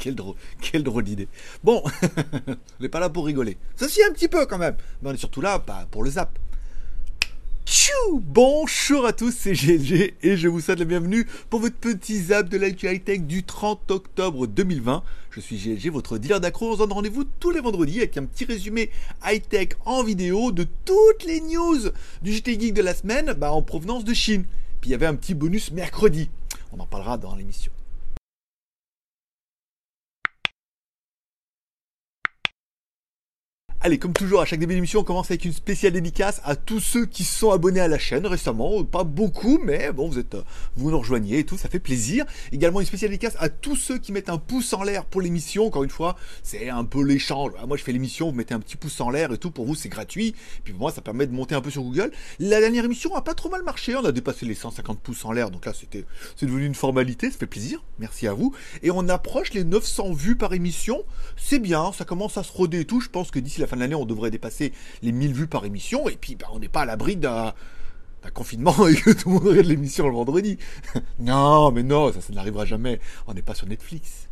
[0.00, 0.34] quelle drôle,
[0.74, 1.28] drôle d'idée.
[1.62, 1.82] Bon,
[2.48, 3.56] on n'est pas là pour rigoler.
[3.76, 4.76] Ceci un petit peu quand même.
[5.02, 6.36] Mais on est surtout là pour le zap.
[7.66, 12.18] Tchou Bonjour à tous, c'est GLG et je vous souhaite la bienvenue pour votre petit
[12.18, 15.04] zap de l'actualité tech du 30 octobre 2020.
[15.30, 16.70] Je suis GLG, votre dealer d'accro.
[16.70, 18.90] On se donne rendez-vous tous les vendredis avec un petit résumé
[19.24, 21.78] high-tech en vidéo de toutes les news
[22.22, 24.44] du JT Geek de la semaine bah, en provenance de Chine.
[24.80, 26.28] Puis il y avait un petit bonus mercredi.
[26.72, 27.70] On en parlera dans l'émission.
[33.82, 36.80] Allez, comme toujours, à chaque début d'émission, on commence avec une spéciale dédicace à tous
[36.80, 38.84] ceux qui sont abonnés à la chaîne récemment.
[38.84, 40.36] Pas beaucoup, mais bon, vous êtes,
[40.76, 42.26] vous nous rejoignez et tout, ça fait plaisir.
[42.52, 45.64] Également une spéciale dédicace à tous ceux qui mettent un pouce en l'air pour l'émission.
[45.64, 47.52] Encore une fois, c'est un peu l'échange.
[47.66, 49.50] Moi, je fais l'émission, vous mettez un petit pouce en l'air et tout.
[49.50, 50.34] Pour vous, c'est gratuit.
[50.62, 52.10] Puis pour moi, ça permet de monter un peu sur Google.
[52.38, 53.96] La dernière émission a pas trop mal marché.
[53.96, 55.50] On a dépassé les 150 pouces en l'air.
[55.50, 56.04] Donc là, c'était,
[56.36, 57.30] c'est devenu une formalité.
[57.30, 57.82] Ça fait plaisir.
[57.98, 58.54] Merci à vous.
[58.82, 61.02] Et on approche les 900 vues par émission.
[61.38, 61.92] C'est bien.
[61.92, 63.00] Ça commence à se roder et tout.
[63.00, 65.64] Je pense que d'ici la fin de l'année, on devrait dépasser les 1000 vues par
[65.64, 66.08] émission.
[66.08, 67.54] Et puis, bah, on n'est pas à l'abri d'un
[68.34, 70.58] confinement et que tout le monde regarde l'émission le vendredi.
[71.18, 73.00] non, mais non, ça, ça n'arrivera jamais.
[73.26, 74.28] On n'est pas sur Netflix.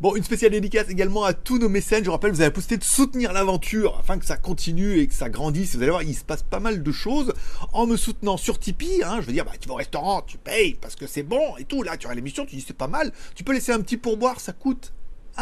[0.00, 2.02] Bon, une spéciale dédicace également à tous nos mécènes.
[2.02, 5.28] Je rappelle, vous avez posté de soutenir l'aventure afin que ça continue et que ça
[5.28, 5.76] grandisse.
[5.76, 7.34] Vous allez voir, il se passe pas mal de choses
[7.74, 9.02] en me soutenant sur Tipeee.
[9.04, 11.54] Hein, je veux dire, bah, tu vas au restaurant, tu payes parce que c'est bon
[11.58, 11.82] et tout.
[11.82, 13.12] Là, tu as l'émission, tu dis c'est pas mal.
[13.34, 14.94] Tu peux laisser un petit pourboire, ça coûte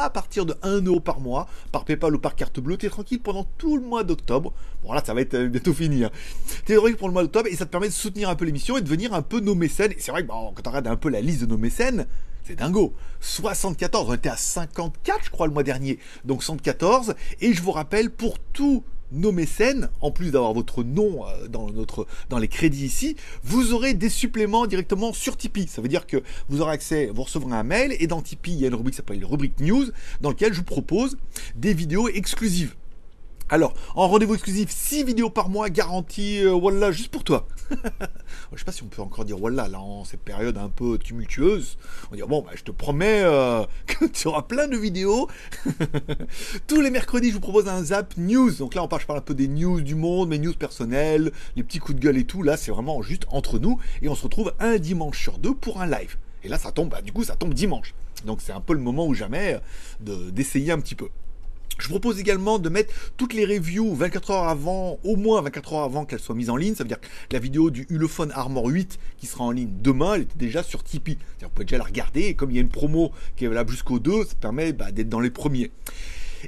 [0.03, 2.77] à partir de 1 euro par mois, par PayPal ou par carte bleue.
[2.77, 4.53] T'es tranquille pendant tout le mois d'octobre.
[4.83, 6.05] Bon là, ça va être euh, bientôt fini.
[6.05, 6.11] Hein.
[6.65, 8.77] T'es tranquille pour le mois d'octobre et ça te permet de soutenir un peu l'émission
[8.77, 9.93] et de devenir un peu nos mécènes.
[9.93, 12.07] Et c'est vrai que quand on regarde un peu la liste de nos mécènes,
[12.45, 12.95] c'est dingo.
[13.21, 15.99] 74, on était à 54 je crois le mois dernier.
[16.25, 17.15] Donc 114.
[17.41, 22.39] Et je vous rappelle, pour tout nos mécènes, en plus d'avoir votre nom euh, dans,
[22.39, 25.69] les crédits ici, vous aurez des suppléments directement sur Tipeee.
[25.69, 28.61] Ça veut dire que vous aurez accès, vous recevrez un mail et dans Tipeee, il
[28.61, 29.87] y a une rubrique qui s'appelle rubrique news
[30.21, 31.17] dans laquelle je vous propose
[31.57, 32.75] des vidéos exclusives.
[33.51, 37.49] Alors, en rendez-vous exclusif, 6 vidéos par mois garanties, euh, voilà, juste pour toi.
[37.71, 40.99] je sais pas si on peut encore dire voilà, là, en cette période un peu
[40.99, 41.79] tumultueuse.
[42.13, 43.65] On dit, bon, bah, je te promets euh,
[44.13, 45.29] tu auras plein de vidéos.
[46.67, 48.53] Tous les mercredis, je vous propose un Zap News.
[48.53, 51.33] Donc là, on parle, je parle un peu des news du monde, mes news personnelles,
[51.57, 52.43] les petits coups de gueule et tout.
[52.43, 53.79] Là, c'est vraiment juste entre nous.
[54.03, 56.17] Et on se retrouve un dimanche sur deux pour un live.
[56.45, 57.95] Et là, ça tombe, bah, du coup, ça tombe dimanche.
[58.25, 59.61] Donc c'est un peu le moment où jamais
[60.01, 61.09] d'essayer un petit peu.
[61.79, 65.73] Je vous propose également de mettre toutes les reviews 24 heures avant, au moins 24
[65.75, 66.75] heures avant qu'elles soient mises en ligne.
[66.75, 70.15] Ça veut dire que la vidéo du Ulefone Armor 8 qui sera en ligne demain,
[70.15, 71.19] elle était déjà sur Tipeee.
[71.41, 73.71] Vous pouvez déjà la regarder et comme il y a une promo qui est valable
[73.71, 75.71] jusqu'au 2, ça permet bah, d'être dans les premiers.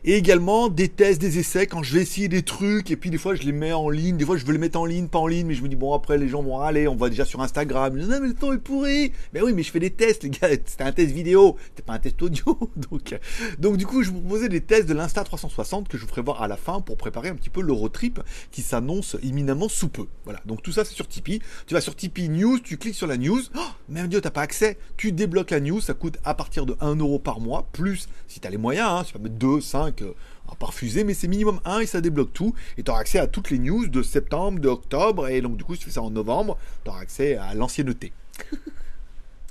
[0.05, 3.19] Et également des tests, des essais quand je vais essayer des trucs et puis des
[3.19, 5.19] fois je les mets en ligne, des fois je veux les mettre en ligne, pas
[5.19, 7.25] en ligne, mais je me dis bon après les gens vont aller, on va déjà
[7.25, 7.97] sur Instagram.
[7.97, 9.13] Non mais le temps est pourri.
[9.33, 11.95] Mais oui mais je fais des tests les gars, c'était un test vidéo, c'était pas
[11.95, 12.59] un test audio.
[12.91, 13.19] Donc
[13.59, 16.23] donc du coup je vous proposais des tests de l'Insta 360 que je vous ferai
[16.23, 20.07] voir à la fin pour préparer un petit peu l'Eurotrip qui s'annonce imminemment sous peu.
[20.25, 21.41] Voilà donc tout ça c'est sur Tipeee.
[21.67, 23.41] Tu vas sur Tipeee News, tu cliques sur la news.
[23.57, 24.79] Oh, mais Dieu t'as pas accès.
[24.97, 28.41] Tu débloques la news, ça coûte à partir de 1 euro par mois plus si
[28.41, 28.89] tu as les moyens.
[28.91, 30.15] Hein, tu vas mettre 2, 5 euh,
[30.51, 32.55] à pas refuser, mais c'est minimum 1 et ça débloque tout.
[32.79, 35.75] Et tu auras accès à toutes les news de septembre, d'octobre, et donc du coup,
[35.75, 38.13] si tu fais ça en novembre, tu auras accès à l'ancienneté.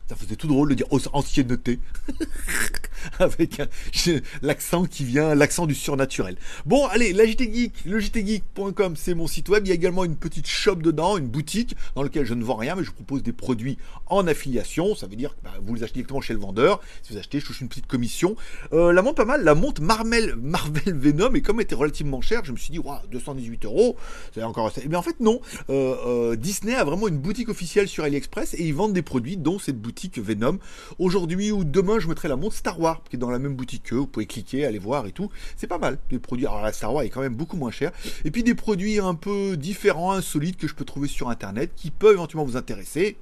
[0.10, 1.80] Ça faisait tout drôle de dire ancienneté.
[3.20, 3.62] Avec
[4.42, 6.36] l'accent qui vient, l'accent du surnaturel.
[6.66, 9.68] Bon, allez, la JT Geek, le jtgeek.com, c'est mon site web.
[9.68, 12.56] Il y a également une petite shop dedans, une boutique dans laquelle je ne vends
[12.56, 13.78] rien, mais je propose des produits
[14.08, 14.96] en affiliation.
[14.96, 16.82] Ça veut dire que bah, vous les achetez directement chez le vendeur.
[17.04, 18.36] Si vous achetez, je touche une petite commission.
[18.74, 22.22] Euh, la montre pas mal, la montre Marvel, Marvel Venom, et comme elle était relativement
[22.22, 23.96] chère, je me suis dit, waouh, 218 euros,
[24.34, 25.40] c'est encore Mais en fait, non.
[25.70, 29.38] Euh, euh, Disney a vraiment une boutique officielle sur AliExpress et ils vendent des produits,
[29.38, 30.60] dont cette boutique Venom.
[30.98, 33.84] Aujourd'hui ou demain, je mettrai la montre Star Wars qui est dans la même boutique
[33.84, 35.30] que vous pouvez cliquer, aller voir et tout.
[35.58, 36.00] C'est pas mal.
[36.12, 37.92] Les produits, alors la Star Wars est quand même beaucoup moins cher.
[38.24, 41.92] Et puis des produits un peu différents, insolites que je peux trouver sur internet qui
[41.92, 43.18] peuvent éventuellement vous intéresser.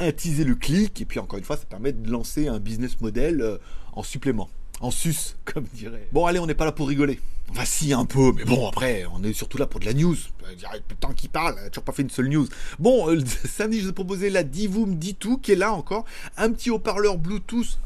[0.00, 3.42] Utiliser le clic et puis encore une fois, ça permet de lancer un business model
[3.42, 3.58] euh,
[3.92, 4.48] en supplément
[4.80, 6.08] en sus, comme dirait.
[6.12, 7.20] Bon, allez, on n'est pas là pour rigoler.
[7.50, 10.16] Enfin, si, un peu, mais bon, après, on est surtout là pour de la news.
[10.64, 12.46] A le temps qu'il parle, toujours pas fait une seule news.
[12.78, 16.04] Bon, euh, samedi, je vous ai la Divoom D2, qui est là encore.
[16.36, 17.78] Un petit haut-parleur Bluetooth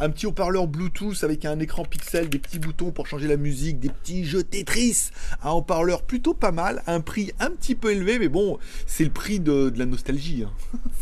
[0.00, 3.80] un petit haut-parleur Bluetooth avec un écran pixel, des petits boutons pour changer la musique,
[3.80, 5.10] des petits jeux Tetris.
[5.42, 9.10] Un haut-parleur plutôt pas mal, un prix un petit peu élevé, mais bon, c'est le
[9.10, 10.44] prix de, la nostalgie.
[10.44, 10.52] Hein.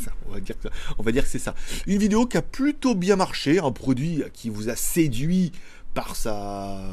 [0.28, 1.54] on, va dire que, c'est ça.
[1.87, 5.52] Une vidéo qui a plutôt bien marché, un produit qui vous a séduit
[5.94, 6.88] par sa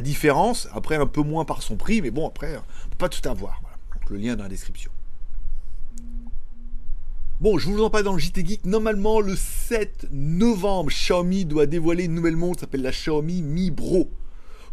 [0.00, 2.60] différence, après un peu moins par son prix, mais bon, après,
[2.98, 3.60] pas tout avoir.
[4.10, 4.90] le lien dans la description.
[7.40, 8.66] Bon, je vous en parle dans le JT Geek.
[8.66, 14.10] Normalement, le 7 novembre, Xiaomi doit dévoiler une nouvelle montre, s'appelle la Xiaomi Mi Bro.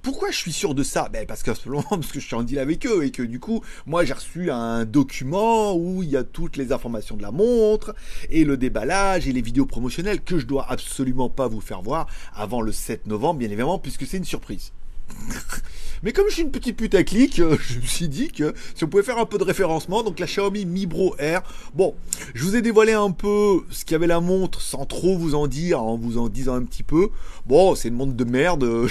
[0.01, 1.07] Pourquoi je suis sûr de ça?
[1.09, 1.51] Ben parce que
[1.89, 4.50] parce que je suis en deal avec eux et que du coup, moi j'ai reçu
[4.50, 7.94] un document où il y a toutes les informations de la montre
[8.31, 12.07] et le déballage et les vidéos promotionnelles que je dois absolument pas vous faire voir
[12.33, 14.71] avant le 7 novembre, bien évidemment, puisque c'est une surprise.
[16.05, 18.53] Mais comme je suis une petite pute à clic, euh, je me suis dit que
[18.75, 21.41] si on pouvait faire un peu de référencement, donc la Xiaomi Mi Bro R.
[21.73, 21.95] Bon,
[22.35, 25.33] je vous ai dévoilé un peu ce qu'il y avait la montre sans trop vous
[25.33, 27.09] en dire, en vous en disant un petit peu.
[27.47, 28.87] Bon, c'est une montre de merde.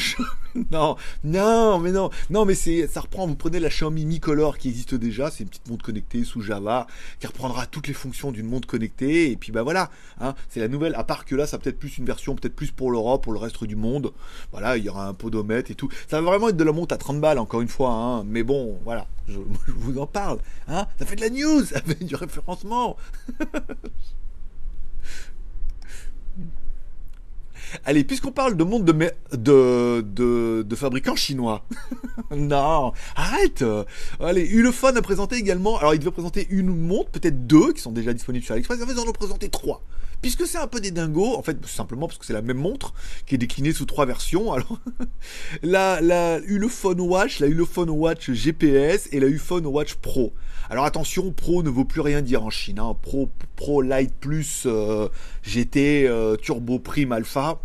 [0.73, 3.27] non, non, mais non, non, mais c'est, ça reprend.
[3.27, 6.41] Vous prenez la Xiaomi Mi Color qui existe déjà, c'est une petite montre connectée sous
[6.41, 6.89] Java
[7.21, 9.31] qui reprendra toutes les fonctions d'une montre connectée.
[9.31, 9.91] Et puis bah voilà,
[10.21, 10.97] hein, c'est la nouvelle.
[10.97, 13.39] À part que là, ça peut-être plus une version, peut-être plus pour l'Europe, pour le
[13.39, 14.13] reste du monde.
[14.51, 15.89] Voilà, il y aura un podomètre et tout.
[16.09, 17.91] Ça va vraiment être de la montre à 30 balles, encore une fois.
[17.91, 20.39] Hein, mais bon, voilà, je, vous en parle.
[20.69, 22.97] Hein, ça fait de la news, ça fait du référencement.
[27.85, 31.65] Allez, puisqu'on parle de monde de, de, de, fabricants chinois.
[32.31, 33.65] non, arrête
[34.21, 35.77] Allez, Ulefone a présenté également...
[35.79, 38.79] Alors, il devait présenter une montre, peut-être deux, qui sont déjà disponibles sur AliExpress.
[38.89, 39.83] Ils en ont présenté trois.
[40.23, 42.95] Puisque c'est un peu des dingos, en fait, simplement parce que c'est la même montre
[43.27, 44.53] qui est déclinée sous trois versions.
[44.53, 44.79] Alors,
[45.63, 50.33] la, la Ulefone Watch, la Ulefone Watch GPS et la Ulefone Watch Pro.
[50.71, 52.79] Alors attention, Pro ne vaut plus rien dire en Chine.
[52.79, 52.97] Hein.
[53.01, 55.09] Pro, Pro Light Plus euh,
[55.43, 57.61] GT euh, Turbo Prime Alpha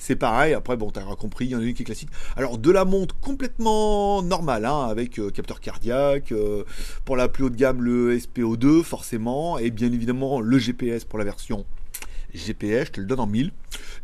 [0.00, 0.54] c'est pareil.
[0.54, 2.10] Après, bon, t'as compris, il y en a une qui est classique.
[2.36, 6.34] Alors, de la montre complètement normale, hein, avec euh, capteur cardiaque,
[7.04, 11.24] pour la plus haute gamme, le SPO2, forcément, et bien évidemment, le GPS pour la
[11.24, 11.64] version
[12.34, 13.52] GPS, je te le donne en 1000.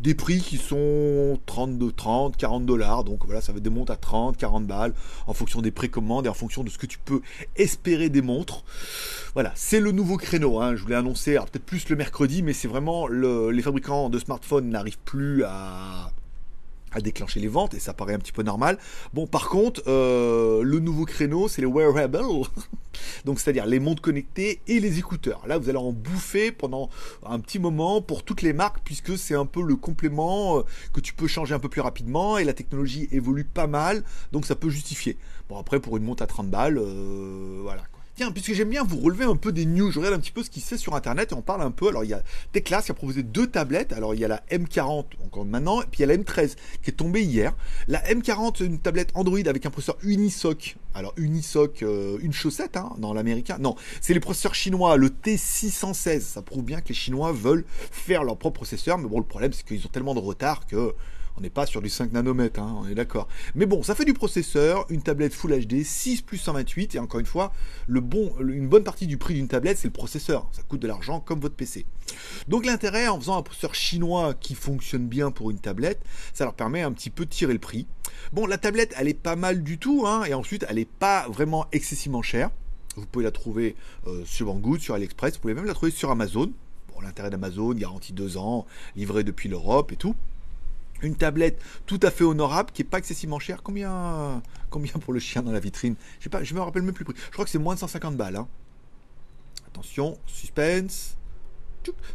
[0.01, 3.05] Des prix qui sont 30, 30 40 dollars.
[3.05, 4.95] Donc voilà, ça va des montres à 30, 40 balles
[5.27, 7.21] en fonction des précommandes et en fonction de ce que tu peux
[7.57, 8.65] espérer des montres.
[9.35, 10.61] Voilà, c'est le nouveau créneau.
[10.61, 10.77] Hein.
[10.77, 14.99] Je voulais annoncer, peut-être plus le mercredi, mais c'est vraiment les fabricants de smartphones n'arrivent
[15.05, 16.11] plus à
[16.97, 18.79] à déclencher les ventes et ça paraît un petit peu normal.
[19.13, 22.19] Bon, par contre, euh, le nouveau créneau, c'est les wearables,
[23.25, 25.47] donc c'est-à-dire les montres connectées et les écouteurs.
[25.47, 26.89] Là, vous allez en bouffer pendant
[27.25, 30.63] un petit moment pour toutes les marques puisque c'est un peu le complément euh,
[30.95, 34.03] que tu peux changer un peu plus rapidement et la technologie évolue pas mal,
[34.33, 35.19] donc ça peut justifier.
[35.49, 37.83] Bon, après, pour une montre à 30 balles, euh, voilà.
[38.17, 40.43] Tiens, puisque j'aime bien vous relever un peu des news, je regarde un petit peu
[40.43, 41.89] ce qui se fait sur internet et on parle un peu.
[41.89, 43.93] Alors il y a Teclas qui a proposé deux tablettes.
[43.93, 46.55] Alors il y a la M40 encore maintenant, et puis il y a la M13
[46.83, 47.55] qui est tombée hier.
[47.89, 50.77] La M40 c'est une tablette Android avec un processeur Unisoc.
[50.95, 53.59] Alors Unisoc, euh, une chaussette hein, dans l'américain.
[53.61, 56.21] Non, c'est les processeurs chinois, le T616.
[56.21, 59.53] Ça prouve bien que les Chinois veulent faire leur propre processeur, mais bon le problème
[59.53, 60.95] c'est qu'ils ont tellement de retard que
[61.37, 63.29] on n'est pas sur du 5 nanomètres, hein, on est d'accord.
[63.55, 67.21] Mais bon, ça fait du processeur, une tablette Full HD, 6 plus 128, et encore
[67.21, 67.53] une fois,
[67.89, 70.49] une bonne partie du prix d'une tablette, c'est le processeur.
[70.53, 71.85] Ça coûte de l'argent comme votre PC.
[72.49, 76.01] Donc l'intérêt en faisant un processeur chinois qui fonctionne bien pour une tablette,
[76.33, 77.87] ça leur permet un petit peu de tirer le prix.
[78.33, 81.29] Bon, la tablette, elle est pas mal du tout, hein, et ensuite, elle n'est pas
[81.29, 82.51] vraiment excessivement chère.
[82.97, 86.11] Vous pouvez la trouver euh, sur Banggood, sur AliExpress, vous pouvez même la trouver sur
[86.11, 86.51] Amazon.
[86.95, 88.65] Bon, l'intérêt d'Amazon, garantie 2 ans,
[88.97, 90.15] livré depuis l'Europe et tout
[91.03, 93.63] une tablette tout à fait honorable qui est pas excessivement chère.
[93.63, 95.97] Combien, combien pour le chien dans la vitrine?
[96.21, 97.23] Je ne me rappelle même plus le prix.
[97.27, 98.37] Je crois que c'est moins de 150 balles.
[98.37, 98.49] Hein.
[99.67, 101.17] Attention, suspense.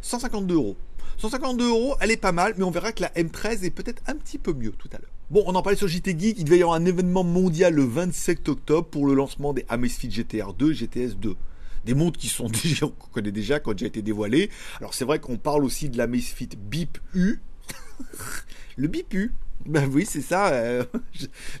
[0.00, 0.76] 152 euros.
[1.18, 4.14] 152 euros, elle est pas mal, mais on verra que la M13 est peut-être un
[4.14, 5.10] petit peu mieux tout à l'heure.
[5.30, 7.84] Bon, on en parlait sur JT Geek, il devait y avoir un événement mondial le
[7.84, 11.36] 27 octobre pour le lancement des Amazfit GTR 2 GTS 2
[11.84, 14.50] des montres qui sont déjà, qu'on connaît déjà, qui ont déjà été dévoilées.
[14.78, 17.40] Alors c'est vrai qu'on parle aussi de la Beep U,
[18.76, 19.32] le bipu.
[19.64, 20.48] Ben oui, c'est ça.
[20.48, 20.84] Euh,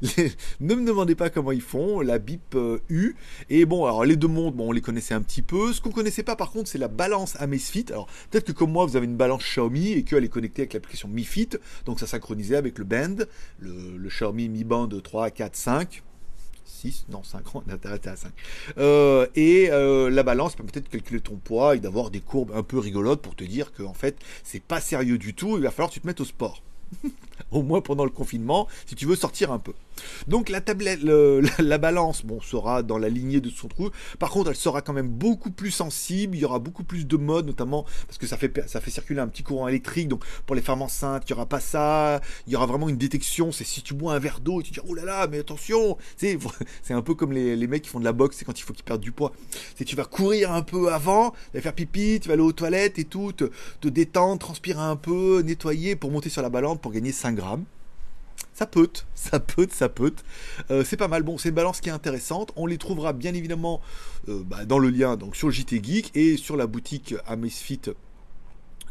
[0.60, 3.14] ne me demandez pas comment ils font, la BIP euh, U.
[3.48, 5.72] Et bon, alors les deux montres, bon, on les connaissait un petit peu.
[5.72, 7.86] Ce qu'on connaissait pas par contre, c'est la balance Amazfit.
[7.90, 10.72] Alors peut-être que comme moi, vous avez une balance Xiaomi et qu'elle est connectée avec
[10.72, 11.50] l'application Mi Fit.
[11.86, 13.16] Donc ça synchronisait avec le Band,
[13.60, 16.02] le, le Xiaomi Mi Band 3, 4, 5.
[16.64, 18.32] 6, non 5, on est à 5.
[18.78, 22.62] Euh, et euh, la balance peut peut-être calculer ton poids et d'avoir des courbes un
[22.62, 25.70] peu rigolotes pour te dire que en fait c'est pas sérieux du tout, il va
[25.70, 26.62] falloir que tu te mettes au sport.
[27.50, 29.72] au moins pendant le confinement, si tu veux sortir un peu.
[30.26, 31.00] Donc la tablette,
[31.58, 33.90] la, balance, bon, sera dans la lignée de son trou.
[34.18, 36.36] Par contre, elle sera quand même beaucoup plus sensible.
[36.36, 39.20] Il y aura beaucoup plus de modes, notamment parce que ça fait ça fait circuler
[39.20, 40.08] un petit courant électrique.
[40.08, 42.20] Donc pour les femmes enceintes, il y aura pas ça.
[42.46, 43.52] Il y aura vraiment une détection.
[43.52, 45.96] C'est si tu bois un verre d'eau tu dis oh là là, mais attention.
[46.16, 46.38] C'est
[46.82, 48.62] c'est un peu comme les, les, mecs qui font de la boxe, c'est quand il
[48.62, 49.32] faut qu'ils perdent du poids.
[49.76, 52.52] C'est tu vas courir un peu avant, tu vas faire pipi, tu vas aller aux
[52.52, 56.78] toilettes et tout, te, te détendre, transpirer un peu, nettoyer pour monter sur la balance
[56.80, 57.64] pour gagner 5 grammes.
[58.52, 60.12] ça peut, ça peut, ça peut.
[60.70, 61.22] Euh, c'est pas mal.
[61.22, 62.52] Bon, c'est une balance qui est intéressante.
[62.56, 63.80] On les trouvera bien évidemment
[64.28, 67.82] euh, bah, dans le lien donc sur JT Geek et sur la boutique Amazfit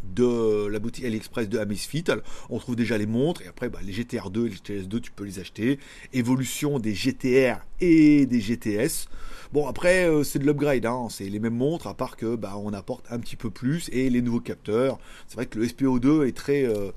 [0.04, 2.06] de la boutique AliExpress de Amazfit.
[2.50, 5.24] on trouve déjà les montres et après bah, les GTR2 et les GTS2 tu peux
[5.24, 5.80] les acheter.
[6.14, 9.08] Évolution des GTR et des GTS.
[9.54, 11.08] Bon après euh, c'est de l'upgrade, hein.
[11.10, 14.10] c'est les mêmes montres à part que bah, on apporte un petit peu plus et
[14.10, 15.00] les nouveaux capteurs.
[15.28, 16.92] C'est vrai que le SPO2 est très euh,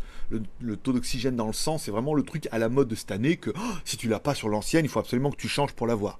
[0.60, 3.10] le, taux d'oxygène dans le sang, c'est vraiment le truc à la mode de cette
[3.10, 5.72] année que oh, si tu l'as pas sur l'ancienne, il faut absolument que tu changes
[5.72, 6.18] pour l'avoir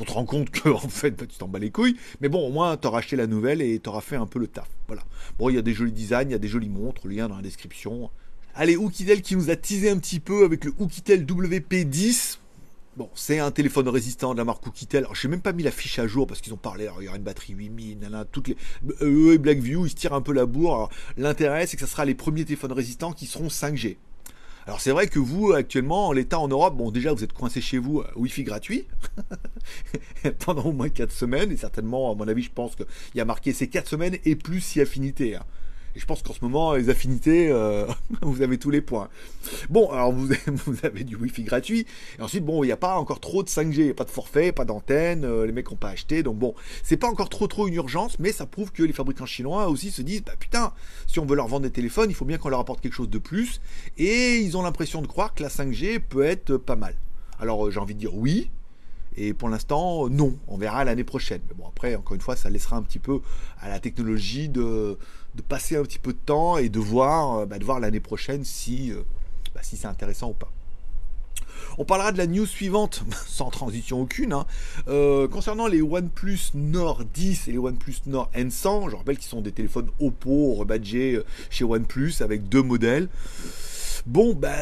[0.00, 1.96] pour te rendre compte que en fait bah, tu t'en bats les couilles.
[2.22, 4.68] Mais bon, au moins t'auras acheté la nouvelle et t'auras fait un peu le taf.
[4.86, 5.02] Voilà.
[5.38, 7.36] Bon, il y a des jolis designs, il y a des jolies montres, lien dans
[7.36, 8.10] la description.
[8.54, 12.38] Allez, Oukitel qui nous a teasé un petit peu avec le Oukitel WP10.
[12.96, 15.04] Bon, c'est un téléphone résistant de la marque Oukitel.
[15.04, 16.84] Alors, j'ai même pas mis la fiche à jour parce qu'ils ont parlé.
[16.84, 18.56] Alors, il y aura une batterie 8000, nana, toutes les.
[19.02, 20.88] Eux et Blackview, ils se tirent un peu la bourre.
[21.18, 23.98] l'intérêt, c'est que ça sera les premiers téléphones résistants qui seront 5G.
[24.70, 27.60] Alors c'est vrai que vous, actuellement, en l'état en Europe, bon déjà vous êtes coincé
[27.60, 28.86] chez vous, euh, Wi-Fi gratuit,
[30.46, 32.86] pendant au moins 4 semaines, et certainement, à mon avis, je pense qu'il
[33.16, 35.34] y a marqué ces 4 semaines et plus si affinité.
[35.34, 35.42] Hein.
[35.96, 37.86] Et je pense qu'en ce moment, les affinités, euh,
[38.22, 39.08] vous avez tous les points.
[39.68, 40.30] Bon, alors vous
[40.82, 41.86] avez, du Wi-Fi gratuit.
[42.18, 44.04] Et ensuite, bon, il n'y a pas encore trop de 5G, il n'y a pas
[44.04, 46.22] de forfait, pas d'antenne, euh, les mecs n'ont pas acheté.
[46.22, 49.26] Donc bon, c'est pas encore trop trop une urgence, mais ça prouve que les fabricants
[49.26, 50.72] chinois aussi se disent, bah putain,
[51.06, 53.10] si on veut leur vendre des téléphones, il faut bien qu'on leur apporte quelque chose
[53.10, 53.60] de plus.
[53.98, 56.94] Et ils ont l'impression de croire que la 5G peut être pas mal.
[57.40, 58.50] Alors euh, j'ai envie de dire oui,
[59.22, 60.34] et pour l'instant, non.
[60.48, 61.42] On verra l'année prochaine.
[61.48, 63.20] Mais bon, après, encore une fois, ça laissera un petit peu
[63.60, 64.96] à la technologie de,
[65.46, 68.90] passer un petit peu de temps et de voir, euh, bah, voir l'année prochaine si,
[68.92, 69.02] euh,
[69.54, 70.50] bah, si c'est intéressant ou pas.
[71.76, 74.46] On parlera de la news suivante, sans transition aucune, hein.
[74.88, 78.88] euh, concernant les OnePlus Nord 10 et les OnePlus Nord N100.
[78.88, 83.10] Je rappelle qu'ils sont des téléphones Oppo rebadgés chez OnePlus avec deux modèles.
[84.06, 84.56] Bon, bah,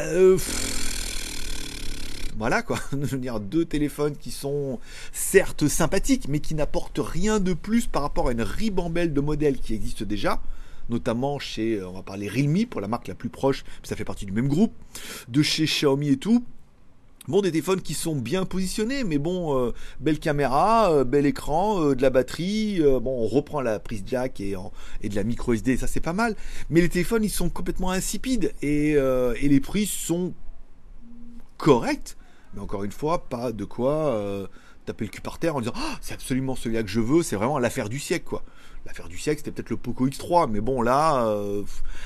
[2.39, 4.79] voilà quoi, je deux téléphones qui sont
[5.11, 9.59] certes sympathiques, mais qui n'apportent rien de plus par rapport à une ribambelle de modèles
[9.59, 10.41] qui existent déjà
[10.89, 14.05] notamment chez, euh, on va parler Realme pour la marque la plus proche, ça fait
[14.05, 14.73] partie du même groupe,
[15.27, 16.43] de chez Xiaomi et tout.
[17.27, 21.93] Bon, des téléphones qui sont bien positionnés, mais bon, euh, belle caméra, euh, bel écran,
[21.93, 22.81] de la batterie.
[22.81, 24.55] bon, on reprend la prise jack et,
[25.01, 26.35] et de la micro SD, ça c'est pas mal.
[26.71, 30.33] Mais les téléphones, ils sont complètement insipides et, et les prix sont
[31.57, 32.15] corrects.
[32.53, 34.49] Mais encore une fois, pas de quoi
[34.85, 37.35] taper le cul par terre en disant oh, c'est absolument celui-là que je veux, c'est
[37.35, 38.43] vraiment l'affaire du siècle quoi
[38.85, 41.63] l'affaire du siècle, c'était peut-être le Poco X3, mais bon, là, euh,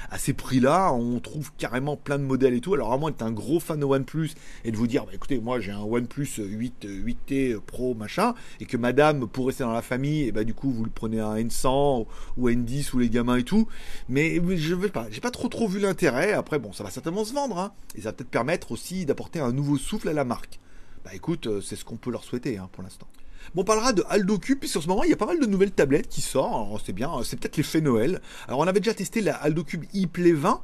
[0.10, 2.74] à ces prix-là, on trouve carrément plein de modèles et tout.
[2.74, 4.32] Alors, à moins d'être un gros fan de OnePlus
[4.66, 8.66] et de vous dire, bah, écoutez, moi j'ai un OnePlus 8, 8T Pro, machin, et
[8.66, 11.36] que madame, pour rester dans la famille, et bah, du coup, vous le prenez un
[11.36, 12.06] N100
[12.38, 13.68] ou N10 ou les gamins et tout.
[14.10, 16.34] Mais je vais pas, j'ai pas trop trop vu l'intérêt.
[16.34, 19.40] Après, bon, ça va certainement se vendre, hein, et ça va peut-être permettre aussi d'apporter
[19.40, 20.60] un nouveau souffle à la marque.
[21.04, 23.08] Bah écoute, euh, c'est ce qu'on peut leur souhaiter hein, pour l'instant.
[23.56, 25.46] On parlera de Aldo Cube, puisque en ce moment, il y a pas mal de
[25.46, 26.84] nouvelles tablettes qui sortent.
[26.86, 28.22] c'est bien, c'est peut-être l'effet Noël.
[28.48, 30.62] Alors, on avait déjà testé la Aldo Cube ePlay 20.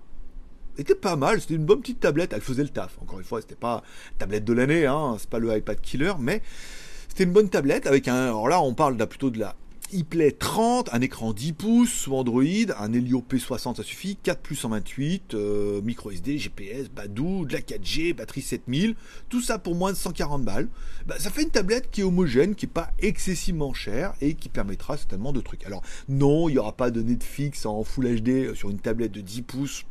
[0.78, 2.98] C'était pas mal, c'était une bonne petite tablette, elle faisait le taf.
[3.02, 3.84] Encore une fois, c'était pas
[4.18, 6.42] tablette de l'année, hein, c'est pas le iPad killer, mais
[7.10, 8.16] c'était une bonne tablette avec un.
[8.16, 9.56] Alors là, on parle plutôt de la
[9.92, 12.44] iPlay 30, un écran 10 pouces sous Android,
[12.78, 17.60] un Helio P60 ça suffit, 4 plus 128, euh, micro SD, GPS, Badou, de la
[17.60, 18.96] 4G, batterie 7000,
[19.30, 20.68] tout ça pour moins de 140 balles.
[21.06, 24.50] Bah, ça fait une tablette qui est homogène, qui n'est pas excessivement chère et qui
[24.50, 25.66] permettra certainement de trucs.
[25.66, 29.22] Alors non, il n'y aura pas de Netflix en Full HD sur une tablette de
[29.22, 29.86] 10 pouces.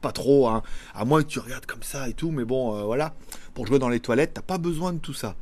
[0.00, 0.62] Pas trop, hein.
[0.94, 3.16] à moins que tu regardes comme ça et tout, mais bon, euh, voilà,
[3.52, 5.34] pour jouer dans les toilettes, t'as pas besoin de tout ça.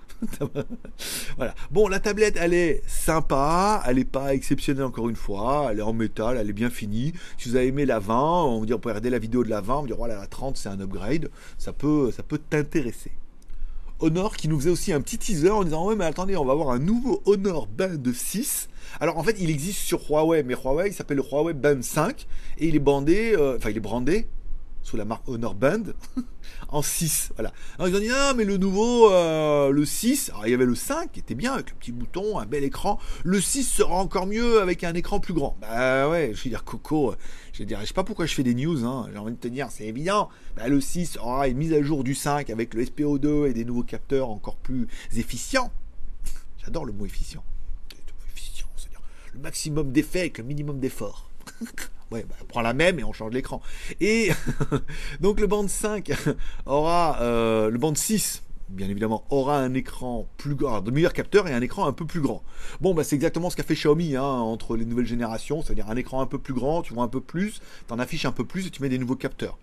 [1.70, 5.82] Bon, la tablette, elle est sympa, elle n'est pas exceptionnelle encore une fois, elle est
[5.82, 7.12] en métal, elle est bien finie.
[7.38, 9.60] Si vous avez aimé la 20, on vous dire, peut regarder la vidéo de la
[9.60, 13.12] 20, on vous dire, voilà, la 30, c'est un upgrade, ça peut, ça peut t'intéresser.
[14.00, 16.52] Honor qui nous faisait aussi un petit teaser en disant ouais mais attendez on va
[16.52, 18.68] avoir un nouveau Honor Band 6
[19.00, 22.26] alors en fait il existe sur Huawei mais Huawei il s'appelle le Huawei Band 5
[22.58, 24.26] et il est bandé euh, enfin il est brandé
[24.86, 25.82] sous la marque Honor Band
[26.68, 27.32] en 6.
[27.34, 27.52] Voilà.
[27.76, 30.64] Alors ils ont dit ah mais le nouveau, euh, le 6, alors il y avait
[30.64, 33.00] le 5 qui était bien avec le petit bouton, un bel écran.
[33.24, 35.56] Le 6 sera encore mieux avec un écran plus grand.
[35.60, 37.16] Bah ouais, je vais dire Coco,
[37.52, 39.08] je vais dire, je sais pas pourquoi je fais des news, hein.
[39.12, 40.28] j'ai envie de te dire, c'est évident.
[40.56, 43.64] Bah, le 6 aura une mise à jour du 5 avec le SPO2 et des
[43.64, 45.72] nouveaux capteurs encore plus efficients.
[46.64, 47.42] J'adore le mot efficient.
[49.34, 51.28] Le maximum d'effets avec le minimum d'effort.
[52.12, 53.60] Ouais, bah, on prend la même et on change l'écran.
[54.00, 54.30] Et
[55.20, 56.12] donc le band 5
[56.66, 61.46] aura, euh, le band 6 bien évidemment, aura un écran plus grand, de meilleurs capteurs
[61.46, 62.42] et un écran un peu plus grand.
[62.80, 65.96] Bon, bah, c'est exactement ce qu'a fait Xiaomi hein, entre les nouvelles générations, c'est-à-dire un
[65.96, 68.44] écran un peu plus grand, tu vois un peu plus, tu en affiches un peu
[68.44, 69.58] plus et tu mets des nouveaux capteurs.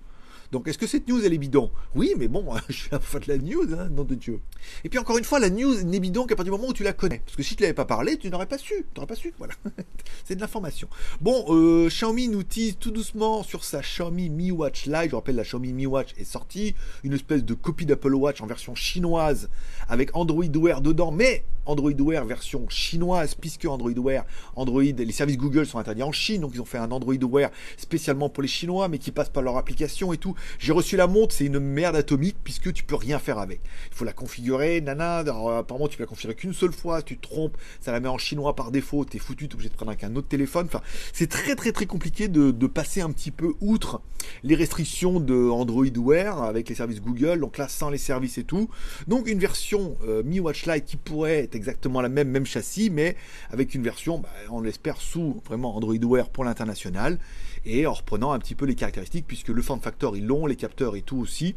[0.54, 1.72] Donc est-ce que cette news elle est bidon?
[1.96, 4.40] Oui, mais bon, je suis à la de la news, hein, nom de Dieu.
[4.84, 6.84] Et puis encore une fois, la news n'est bidon qu'à partir du moment où tu
[6.84, 7.24] la connais.
[7.26, 8.76] Parce que si tu l'avais pas parlé, tu n'aurais pas su.
[8.76, 9.56] Tu n'aurais pas su, voilà.
[10.24, 10.88] C'est de l'information.
[11.22, 15.10] Bon, euh, Xiaomi nous tease tout doucement sur sa Xiaomi Mi Watch Lite.
[15.10, 16.76] Je rappelle, la Xiaomi Mi Watch est sortie.
[17.04, 19.50] Une espèce de copie d'Apple Watch en version chinoise
[19.90, 25.38] avec Android Wear dedans, mais Android Wear version chinoise, puisque Android Wear, Android, les services
[25.38, 28.50] Google sont interdits en Chine, donc ils ont fait un Android Wear spécialement pour les
[28.50, 30.36] Chinois, mais qui passe par leur application et tout.
[30.60, 33.62] J'ai reçu la montre, c'est une merde atomique, puisque tu peux rien faire avec.
[33.92, 37.28] Il faut la configurer, nana, apparemment tu peux la configurer qu'une seule fois, tu te
[37.28, 40.04] trompes, ça la met en chinois par défaut, t'es foutu, t'es obligé de prendre avec
[40.04, 40.66] un autre téléphone.
[40.66, 40.82] Enfin,
[41.12, 44.02] c'est très très très compliqué de, passer un petit peu outre
[44.42, 48.44] les restrictions de Android Wear avec les services Google, donc là sans les services et
[48.44, 48.70] tout.
[49.08, 52.90] Donc une version euh, Mi Watch Lite qui pourrait être exactement la même, même châssis,
[52.90, 53.16] mais
[53.52, 57.20] avec une version, bah, on l'espère, sous vraiment Android Wear pour l'international,
[57.66, 60.56] et en reprenant un petit peu les caractéristiques, puisque le form factor ils l'ont, les
[60.56, 61.56] capteurs et tout aussi.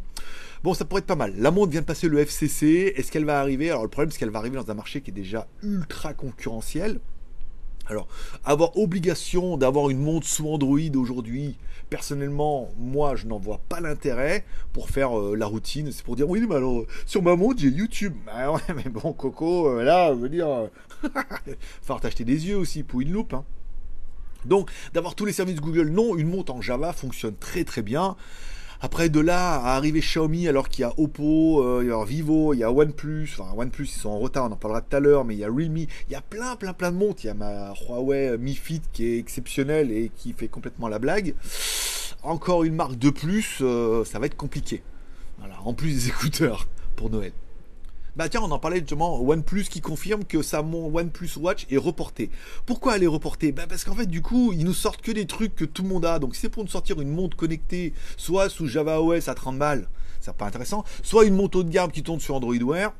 [0.63, 1.35] Bon, ça pourrait être pas mal.
[1.37, 2.95] La montre vient de passer le FCC.
[2.97, 3.71] Est-ce qu'elle va arriver?
[3.71, 7.01] Alors le problème, c'est qu'elle va arriver dans un marché qui est déjà ultra concurrentiel.
[7.89, 8.09] Alors,
[8.45, 11.57] avoir obligation d'avoir une montre sous Android aujourd'hui,
[11.89, 15.93] personnellement, moi, je n'en vois pas l'intérêt pour faire euh, la routine.
[15.93, 18.15] C'est pour dire, oui, mais alors, sur ma montre, j'ai YouTube.
[18.27, 20.49] Bah ouais, mais bon, Coco, euh, là, je veux dire,
[21.83, 23.35] falloir t'acheter des yeux aussi pour une loupe.
[23.35, 23.45] Hein.
[24.47, 28.17] Donc, d'avoir tous les services Google, non, une montre en Java fonctionne très très bien.
[28.81, 32.05] Après, de là à arriver Xiaomi, alors qu'il y a Oppo, euh, il y a
[32.05, 34.95] Vivo, il y a OnePlus, enfin OnePlus ils sont en retard, on en parlera tout
[34.95, 37.25] à l'heure, mais il y a Realme, il y a plein, plein, plein de montres.
[37.25, 40.99] Il y a ma Huawei Mi Fit qui est exceptionnelle et qui fait complètement la
[40.99, 41.35] blague.
[42.23, 44.83] Encore une marque de plus, euh, ça va être compliqué.
[45.39, 47.33] Voilà, en plus des écouteurs pour Noël.
[48.17, 52.31] Bah tiens, on en parlait justement, OnePlus qui confirme que sa OnePlus Watch est reportée.
[52.65, 53.53] Pourquoi elle est reportée?
[53.53, 55.91] Bah Parce qu'en fait, du coup, ils nous sortent que des trucs que tout le
[55.91, 56.19] monde a.
[56.19, 59.87] Donc, c'est pour nous sortir une montre connectée, soit sous Java OS à 30 balles,
[60.23, 62.95] c'est pas intéressant, soit une montre haut de gamme qui tourne sur Android Wear,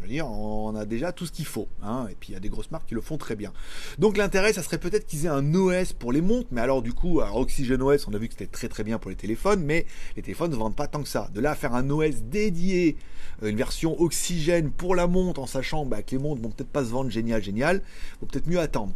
[0.00, 1.68] je veux dire, on a déjà tout ce qu'il faut.
[1.82, 3.52] Hein, et puis il y a des grosses marques qui le font très bien.
[3.98, 6.48] Donc l'intérêt, ça serait peut-être qu'ils aient un OS pour les montres.
[6.52, 8.98] Mais alors du coup, alors Oxygen OS, on a vu que c'était très très bien
[8.98, 9.84] pour les téléphones, mais
[10.16, 11.28] les téléphones ne vendent pas tant que ça.
[11.34, 12.96] De là à faire un OS dédié,
[13.42, 16.70] euh, une version Oxygène pour la montre, en sachant bah, que les montres vont peut-être
[16.70, 17.82] pas se vendre génial, génial,
[18.20, 18.94] faut peut-être mieux attendre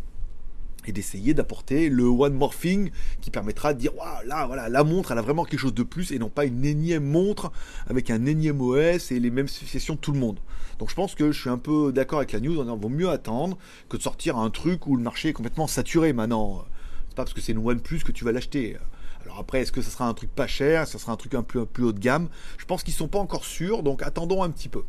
[0.87, 4.85] et d'essayer d'apporter le one more thing qui permettra de dire waouh là voilà la
[4.85, 7.53] montre elle a vraiment quelque chose de plus et non pas une énième montre
[7.87, 10.39] avec un énième OS et les mêmes spécifications de tout le monde.
[10.79, 13.09] Donc je pense que je suis un peu d'accord avec la news, on vaut mieux
[13.09, 13.57] attendre
[13.89, 16.65] que de sortir un truc où le marché est complètement saturé maintenant.
[17.09, 18.77] C'est pas parce que c'est une OnePlus que tu vas l'acheter.
[19.23, 21.43] Alors après, est-ce que ça sera un truc pas cher, ça sera un truc un
[21.43, 22.29] peu plus haut de gamme?
[22.59, 24.83] Je pense qu'ils sont pas encore sûrs, donc attendons un petit peu.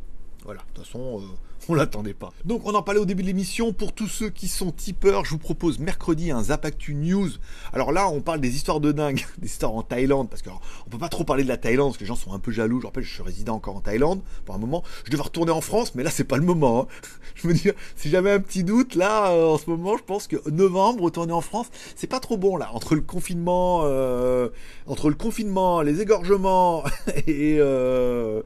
[0.44, 1.26] Voilà, de toute façon, euh,
[1.70, 2.32] on l'attendait pas.
[2.46, 3.74] Donc on en parlait au début de l'émission.
[3.74, 7.30] Pour tous ceux qui sont tipeurs, je vous propose mercredi un Zapactu News.
[7.74, 10.98] Alors là, on parle des histoires de dingue, des histoires en Thaïlande, parce qu'on peut
[10.98, 12.82] pas trop parler de la Thaïlande, parce que les gens sont un peu jaloux.
[12.82, 14.84] Je rappelle, je suis résident encore en Thaïlande pour un moment.
[15.06, 16.82] Je devais retourner en France, mais là, c'est pas le moment.
[16.82, 16.88] Hein.
[17.36, 20.28] Je me dis, si j'avais un petit doute, là, euh, en ce moment, je pense
[20.28, 22.70] que novembre, retourner en France, c'est pas trop bon là.
[22.74, 24.48] Entre le confinement, euh,
[24.88, 26.86] entre le confinement, les égorgements
[27.28, 28.42] et euh,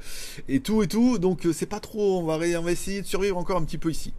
[0.48, 2.20] et tout et tout, donc c'est pas trop.
[2.20, 4.14] On va, de survivre encore un petit peu ici.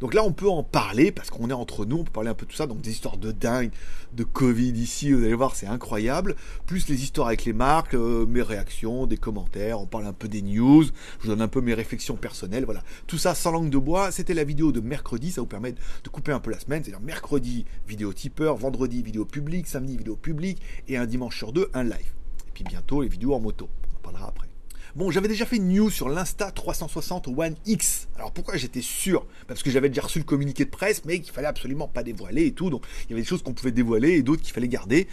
[0.00, 2.34] Donc là, on peut en parler parce qu'on est entre nous, on peut parler un
[2.34, 2.66] peu de tout ça.
[2.66, 3.70] Donc des histoires de dingue,
[4.12, 6.36] de Covid ici, vous allez voir, c'est incroyable.
[6.66, 10.28] Plus les histoires avec les marques, euh, mes réactions, des commentaires, on parle un peu
[10.28, 12.64] des news, je vous donne un peu mes réflexions personnelles.
[12.64, 14.10] Voilà, tout ça sans langue de bois.
[14.10, 16.82] C'était la vidéo de mercredi, ça vous permet de couper un peu la semaine.
[16.82, 21.68] C'est-à-dire mercredi, vidéo tipeur, vendredi, vidéo publique, samedi, vidéo publique, et un dimanche sur deux,
[21.74, 22.14] un live.
[22.48, 23.68] Et puis bientôt, les vidéos en moto.
[23.92, 24.49] On en parlera après.
[24.96, 28.08] Bon, j'avais déjà fait une news sur l'Insta 360 One X.
[28.16, 29.24] Alors pourquoi j'étais sûr?
[29.46, 32.46] Parce que j'avais déjà reçu le communiqué de presse, mais qu'il fallait absolument pas dévoiler
[32.46, 32.70] et tout.
[32.70, 35.06] Donc il y avait des choses qu'on pouvait dévoiler et d'autres qu'il fallait garder.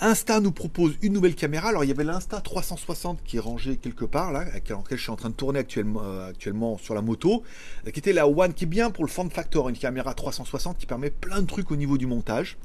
[0.00, 1.68] Insta nous propose une nouvelle caméra.
[1.68, 5.02] Alors il y avait l'Insta 360 qui est rangé quelque part là, avec laquelle je
[5.02, 7.44] suis en train de tourner actuellement, euh, actuellement sur la moto,
[7.86, 10.78] euh, qui était la One qui est bien pour le form factor, une caméra 360
[10.78, 12.58] qui permet plein de trucs au niveau du montage.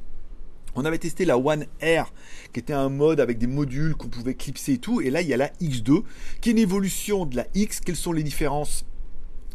[0.73, 2.13] On avait testé la One R,
[2.53, 5.01] qui était un mode avec des modules qu'on pouvait clipser et tout.
[5.01, 6.03] Et là, il y a la X2,
[6.39, 7.81] qui est une évolution de la X.
[7.81, 8.86] Quelles sont les différences?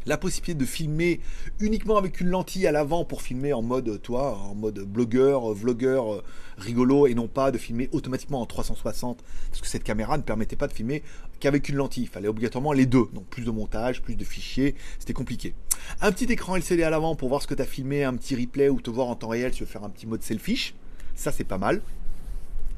[0.05, 1.21] La possibilité de filmer
[1.59, 6.15] uniquement avec une lentille à l'avant pour filmer en mode, toi, en mode blogueur, vlogueur
[6.15, 6.23] euh,
[6.59, 10.55] rigolo et non pas de filmer automatiquement en 360 parce que cette caméra ne permettait
[10.55, 11.03] pas de filmer
[11.41, 12.05] qu'avec une lentille.
[12.05, 13.07] Il fallait obligatoirement les deux.
[13.15, 15.55] Donc plus de montage, plus de fichiers, c'était compliqué.
[16.01, 18.37] Un petit écran LCD à l'avant pour voir ce que tu as filmé, un petit
[18.37, 20.73] replay ou te voir en temps réel si tu veux faire un petit mode selfie
[21.17, 21.83] ça c'est pas mal.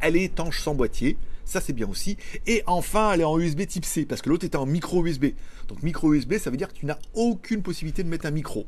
[0.01, 2.17] Elle est étanche sans boîtier, ça c'est bien aussi.
[2.47, 5.27] Et enfin, elle est en USB type C, parce que l'autre était en micro USB.
[5.69, 8.67] Donc micro USB, ça veut dire que tu n'as aucune possibilité de mettre un micro.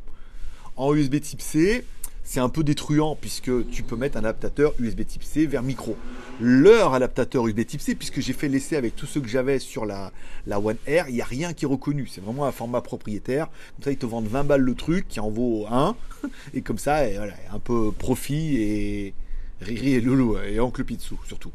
[0.77, 1.85] En USB type C,
[2.31, 5.97] c'est un peu détruisant puisque tu peux mettre un adaptateur USB Type C vers micro.
[6.41, 9.85] Leur adaptateur USB Type C, puisque j'ai fait l'essai avec tous ceux que j'avais sur
[9.85, 10.13] la,
[10.47, 12.07] la One R, il n'y a rien qui est reconnu.
[12.07, 13.49] C'est vraiment un format propriétaire.
[13.75, 15.97] Comme ça, ils te vendent 20 balles le truc qui en vaut un.
[16.55, 17.01] Et comme ça,
[17.53, 19.15] un peu profit et
[19.61, 21.53] Riri et Loulou et Oncle Picsou surtout.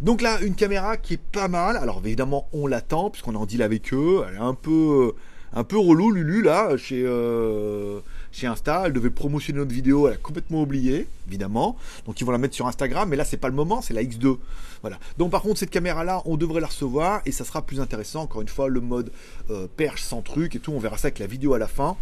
[0.00, 1.76] Donc là, une caméra qui est pas mal.
[1.76, 4.24] Alors évidemment, on l'attend puisqu'on en deal avec eux.
[4.28, 5.12] Elle est un peu,
[5.52, 8.00] un peu relou, Lulu là, chez, euh,
[8.32, 8.84] chez Insta.
[8.86, 11.76] Elle devait promotionner notre vidéo, elle a complètement oublié, évidemment.
[12.04, 14.02] Donc ils vont la mettre sur Instagram, mais là c'est pas le moment, c'est la
[14.02, 14.38] X2.
[14.82, 14.98] Voilà.
[15.18, 18.22] Donc par contre, cette caméra là, on devrait la recevoir et ça sera plus intéressant.
[18.22, 19.10] Encore une fois, le mode
[19.50, 20.72] euh, perche sans truc et tout.
[20.72, 21.96] On verra ça avec la vidéo à la fin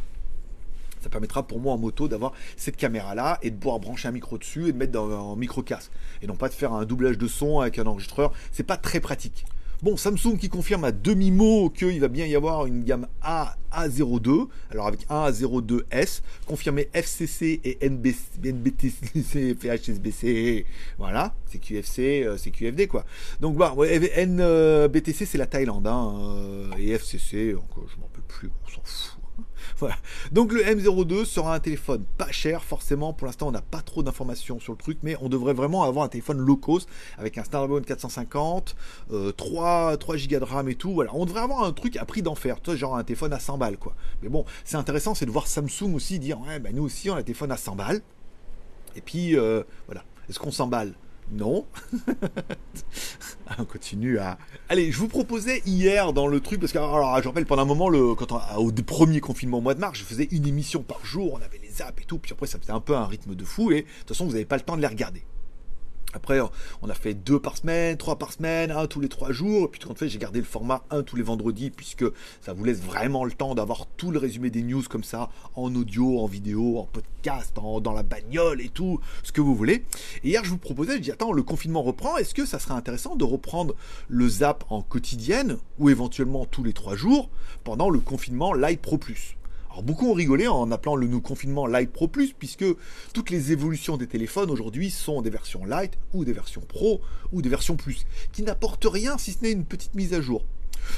[1.04, 4.12] ça permettra pour moi en moto d'avoir cette caméra là et de pouvoir brancher un
[4.12, 6.84] micro dessus et de mettre dans, en micro casque et non pas de faire un
[6.84, 9.44] doublage de son avec un enregistreur c'est pas très pratique
[9.82, 14.48] Bon, Samsung qui confirme à demi-mot qu'il va bien y avoir une gamme A A02,
[14.70, 20.64] alors avec A A02S, confirmé FCC et NBC, NBTC, FHSBC,
[20.98, 23.04] voilà, c'est QFC, c'est QFD quoi.
[23.40, 28.70] Donc bah, NBTC c'est la Thaïlande, hein, euh, et FCC, je m'en peux plus, on
[28.70, 29.23] s'en fout.
[29.78, 29.96] Voilà.
[30.32, 33.12] Donc le M02 sera un téléphone pas cher, forcément.
[33.12, 36.04] Pour l'instant, on n'a pas trop d'informations sur le truc, mais on devrait vraiment avoir
[36.04, 38.76] un téléphone low cost avec un Snapdragon 450,
[39.36, 40.94] 3, 3 Go de RAM et tout.
[40.94, 43.78] Voilà, on devrait avoir un truc à prix d'enfer, genre un téléphone à 100 balles,
[43.78, 43.94] quoi.
[44.22, 47.14] Mais bon, c'est intéressant, c'est de voir Samsung aussi dire, ouais, ben nous aussi, on
[47.14, 48.00] a un téléphone à 100 balles.
[48.96, 50.04] Et puis, euh, voilà.
[50.28, 50.94] Est-ce qu'on s'emballe?
[51.32, 51.66] Non.
[53.58, 54.38] on continue à.
[54.68, 57.66] Allez, je vous proposais hier dans le truc, parce que, alors, je rappelle, pendant un
[57.66, 61.04] moment, le, quand au premier confinement au mois de mars, je faisais une émission par
[61.04, 63.34] jour, on avait les apps et tout, puis après, ça faisait un peu un rythme
[63.34, 65.24] de fou, et de toute façon, vous n'avez pas le temps de les regarder.
[66.14, 66.40] Après,
[66.82, 69.64] on a fait deux par semaine, trois par semaine, un tous les trois jours.
[69.64, 72.04] Et puis, en fait, j'ai gardé le format un tous les vendredis, puisque
[72.40, 75.74] ça vous laisse vraiment le temps d'avoir tout le résumé des news comme ça, en
[75.74, 79.84] audio, en vidéo, en podcast, dans la bagnole et tout, ce que vous voulez.
[80.22, 82.16] Et hier, je vous proposais, je dis, attends, le confinement reprend.
[82.16, 83.74] Est-ce que ça serait intéressant de reprendre
[84.08, 87.28] le zap en quotidienne, ou éventuellement tous les trois jours,
[87.64, 89.36] pendant le confinement Live Pro Plus?
[89.82, 92.64] Beaucoup ont rigolé en appelant le nous confinement Light Pro Plus, puisque
[93.12, 97.00] toutes les évolutions des téléphones aujourd'hui sont des versions Light ou des versions Pro
[97.32, 100.44] ou des versions Plus, qui n'apportent rien si ce n'est une petite mise à jour.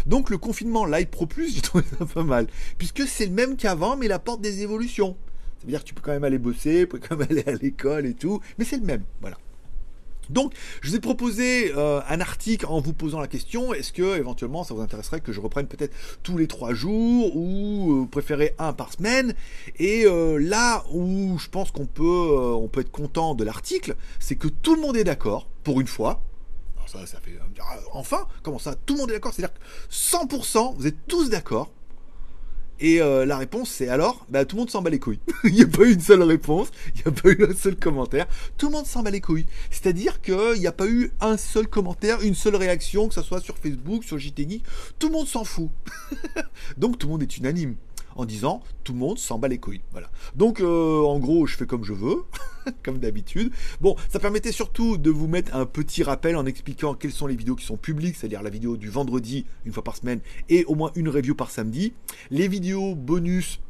[0.04, 3.56] Donc le confinement Light Pro Plus, j'ai trouvé ça pas mal, puisque c'est le même
[3.56, 5.16] qu'avant, mais il apporte des évolutions.
[5.58, 7.44] Ça veut dire que tu peux quand même aller bosser, tu peux quand même aller
[7.46, 9.38] à l'école et tout, mais c'est le même, voilà.
[10.30, 14.16] Donc, je vous ai proposé euh, un article en vous posant la question est-ce que
[14.16, 18.44] éventuellement ça vous intéresserait que je reprenne peut-être tous les trois jours ou euh, vous
[18.58, 19.34] un par semaine?
[19.78, 24.36] Et euh, là où je pense qu'on peut, on peut être content de l'article, c'est
[24.36, 26.22] que tout le monde est d'accord pour une fois.
[26.76, 27.38] Alors ça, ça fait
[27.92, 28.74] enfin, comment ça?
[28.74, 31.70] Tout le monde est d'accord, c'est-à-dire que 100%, vous êtes tous d'accord
[32.78, 35.20] et euh, la réponse, c'est alors, bah, tout le monde s'en bat les couilles.
[35.44, 37.76] il n'y a pas eu une seule réponse, il n'y a pas eu un seul
[37.76, 38.26] commentaire.
[38.58, 39.46] Tout le monde s'en bat les couilles.
[39.70, 43.40] C'est-à-dire qu'il n'y a pas eu un seul commentaire, une seule réaction, que ce soit
[43.40, 44.60] sur Facebook, sur JT
[44.98, 45.70] Tout le monde s'en fout.
[46.76, 47.76] Donc tout le monde est unanime
[48.16, 49.82] en disant tout le monde s'en bat les couilles.
[49.92, 50.10] Voilà.
[50.34, 52.24] Donc euh, en gros, je fais comme je veux,
[52.82, 53.52] comme d'habitude.
[53.80, 57.36] Bon, ça permettait surtout de vous mettre un petit rappel en expliquant quelles sont les
[57.36, 60.74] vidéos qui sont publiques, c'est-à-dire la vidéo du vendredi une fois par semaine et au
[60.74, 61.92] moins une review par samedi.
[62.30, 63.60] Les vidéos bonus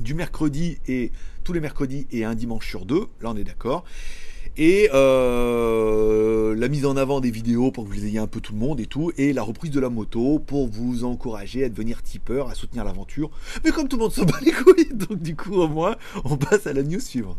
[0.00, 1.10] du mercredi et
[1.44, 3.84] tous les mercredis et un dimanche sur deux, là on est d'accord
[4.58, 8.52] et euh, la mise en avant des vidéos pour que vous ayez un peu tout
[8.52, 12.02] le monde et tout, et la reprise de la moto pour vous encourager à devenir
[12.02, 13.30] tipeur, à soutenir l'aventure.
[13.64, 16.36] Mais comme tout le monde s'en bat les couilles, donc du coup au moins on
[16.36, 17.38] passe à la news suivante.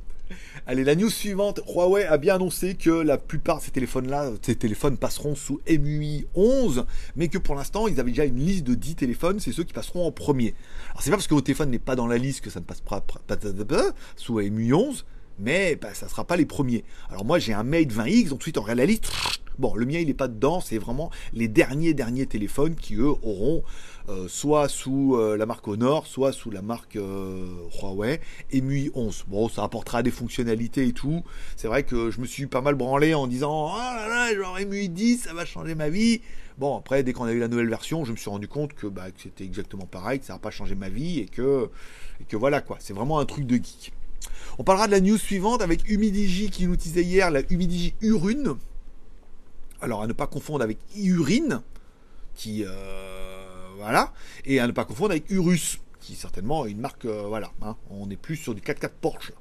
[0.66, 4.56] Allez, la news suivante, Huawei a bien annoncé que la plupart de ces téléphones-là, ces
[4.56, 8.76] téléphones passeront sous MUI 11, mais que pour l'instant, ils avaient déjà une liste de
[8.76, 10.54] 10 téléphones, c'est ceux qui passeront en premier.
[10.92, 12.66] Alors c'est pas parce que votre téléphone n'est pas dans la liste que ça ne
[12.66, 13.04] passe pas
[14.16, 15.06] sous MUI 11,
[15.39, 16.84] mais bah, ça ne sera pas les premiers.
[17.10, 19.10] Alors moi j'ai un Mate 20X, ensuite en réalité,
[19.58, 23.13] bon le mien il n'est pas dedans, c'est vraiment les derniers derniers téléphones qui eux
[23.23, 23.63] auront
[24.10, 27.45] euh, soit sous euh, la marque Honor, soit sous la marque euh,
[27.82, 28.19] Huawei
[28.54, 29.25] MUI 11.
[29.28, 31.23] Bon ça apportera des fonctionnalités et tout.
[31.56, 34.58] C'est vrai que je me suis pas mal branlé en disant oh là là genre
[34.67, 36.21] MUI 10 ça va changer ma vie.
[36.58, 38.86] Bon, après, dès qu'on a eu la nouvelle version, je me suis rendu compte que,
[38.86, 41.69] bah, c'était exactement pareil, que ça n'a pas changé ma vie et que,
[42.19, 43.93] et que voilà quoi, c'est vraiment un truc de geek.
[44.58, 48.56] On parlera de la news suivante avec Humidigi qui nous disait hier la Humidigi Urune.
[49.82, 51.62] Alors à ne pas confondre avec Urine,
[52.36, 54.14] qui euh, voilà,
[54.46, 57.78] et à ne pas confondre avec Urus, qui certainement une marque, euh, voilà, hein.
[57.90, 59.32] on est plus sur du 4x4 Porsche.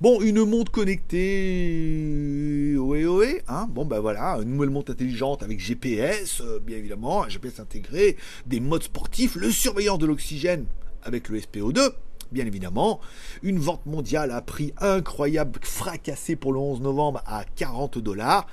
[0.00, 5.60] Bon, une montre connectée, oui, oui, hein, bon ben voilà, une nouvelle montre intelligente avec
[5.60, 8.16] GPS, euh, bien évidemment, un GPS intégré,
[8.46, 10.64] des modes sportifs, le surveillant de l'oxygène
[11.02, 11.92] avec le SPO2,
[12.32, 13.00] bien évidemment.
[13.42, 18.46] Une vente mondiale à prix incroyable, fracassé pour le 11 novembre à 40 dollars.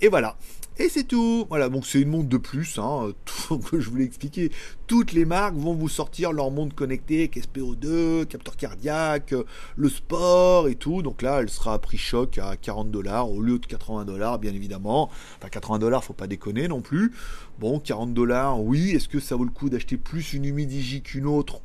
[0.00, 0.36] Et voilà.
[0.78, 1.46] Et c'est tout.
[1.48, 4.52] Voilà, donc c'est une montre de plus, hein, tout je voulais expliquer.
[4.86, 9.34] Toutes les marques vont vous sortir leur montre connectée avec SPO2, capteur cardiaque,
[9.76, 11.00] le sport et tout.
[11.00, 14.38] Donc là, elle sera à prix choc à 40 dollars au lieu de 80 dollars,
[14.38, 15.08] bien évidemment.
[15.38, 17.12] Enfin, 80 dollars, faut pas déconner non plus.
[17.58, 18.90] Bon, 40 dollars, oui.
[18.90, 21.62] Est-ce que ça vaut le coup d'acheter plus une Humidigi qu'une autre?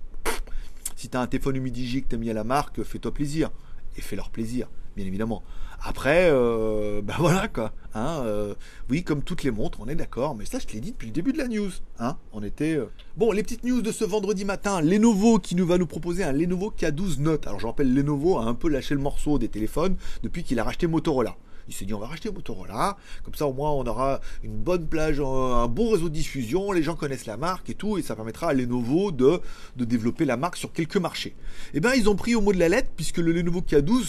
[1.02, 3.50] Si tu un téléphone Humidigi que mis à la marque, fais-toi plaisir.
[3.98, 5.42] Et fais leur plaisir, bien évidemment.
[5.82, 6.30] Après,
[7.02, 7.74] ben voilà quoi.
[7.96, 8.54] Hein, euh,
[8.88, 11.08] oui, comme toutes les montres, on est d'accord, mais ça je te l'ai dit depuis
[11.08, 11.72] le début de la news.
[11.98, 12.76] Hein, on était.
[12.76, 12.86] Euh,
[13.18, 14.80] bon, les petites news de ce vendredi matin.
[14.80, 17.48] Lenovo qui nous va nous proposer un Lenovo K12 Note.
[17.48, 20.64] Alors je rappelle, Lenovo a un peu lâché le morceau des téléphones depuis qu'il a
[20.64, 21.36] racheté Motorola.
[21.68, 24.88] Il s'est dit on va racheter Motorola, comme ça au moins on aura une bonne
[24.88, 28.16] plage, un bon réseau de diffusion, les gens connaissent la marque et tout, et ça
[28.16, 29.42] permettra à Lenovo de,
[29.76, 31.36] de développer la marque sur quelques marchés.
[31.74, 34.06] Eh bien ils ont pris au mot de la lettre, puisque le Lenovo K12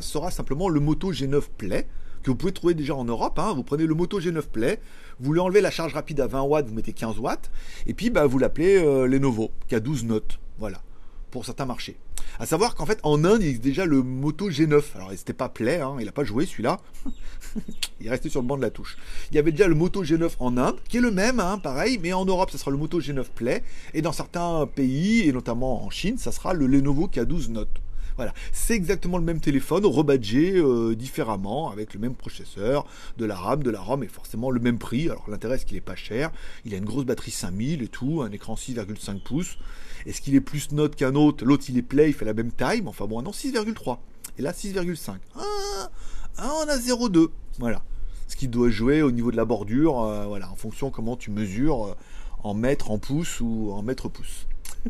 [0.00, 1.86] sera simplement le Moto G9 Play,
[2.22, 3.38] que vous pouvez trouver déjà en Europe.
[3.38, 3.52] Hein.
[3.54, 4.80] Vous prenez le Moto G9 Play,
[5.20, 7.50] vous lui enlevez la charge rapide à 20 watts, vous mettez 15 watts,
[7.86, 10.38] et puis bah, vous l'appelez euh, Lenovo K12 Note.
[10.58, 10.82] Voilà,
[11.30, 11.96] pour certains marchés.
[12.38, 14.82] À savoir qu'en fait, en Inde, il existe déjà le Moto G9.
[14.94, 16.78] Alors, c'était pas Play, hein, il n'a pas joué celui-là.
[18.00, 18.96] il est resté sur le banc de la touche.
[19.30, 21.98] Il y avait déjà le Moto G9 en Inde, qui est le même, hein, pareil,
[22.02, 23.62] mais en Europe, ça sera le Moto G9 Play.
[23.94, 27.80] Et dans certains pays, et notamment en Chine, ça sera le Lenovo K12 Note.
[28.18, 32.84] Voilà, c'est exactement le même téléphone, rebadgé euh, différemment, avec le même processeur,
[33.16, 35.08] de la RAM, de la ROM, et forcément le même prix.
[35.08, 36.32] Alors l'intérêt, c'est qu'il est pas cher?
[36.64, 39.56] Il a une grosse batterie 5000 et tout, un écran 6,5 pouces.
[40.04, 41.44] Est-ce qu'il est plus note qu'un autre?
[41.44, 43.98] L'autre, il est play, il fait la même taille, mais enfin bon, non, 6,3.
[44.36, 45.12] Et là, 6,5.
[45.36, 45.90] Ah,
[46.38, 47.28] ah, on a 0,2.
[47.60, 47.84] Voilà.
[48.26, 51.30] Ce qui doit jouer au niveau de la bordure, euh, voilà, en fonction comment tu
[51.30, 51.94] mesures euh,
[52.42, 54.48] en mètres, en pouces ou en mètres pouces.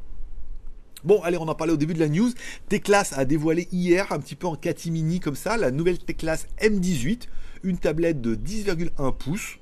[1.03, 2.31] Bon, allez, on en parlait au début de la news.
[2.69, 7.23] Teclas a dévoilé hier, un petit peu en catimini comme ça, la nouvelle Teclas M18,
[7.63, 9.57] une tablette de 10,1 pouces.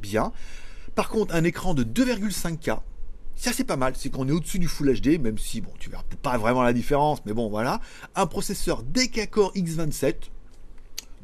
[0.00, 0.32] Bien.
[0.94, 2.80] Par contre, un écran de 2,5K.
[3.36, 3.94] Ça, c'est pas mal.
[3.96, 6.72] C'est qu'on est au-dessus du Full HD, même si, bon, tu verras pas vraiment la
[6.72, 7.80] différence, mais bon, voilà.
[8.14, 10.14] Un processeur Decacore X27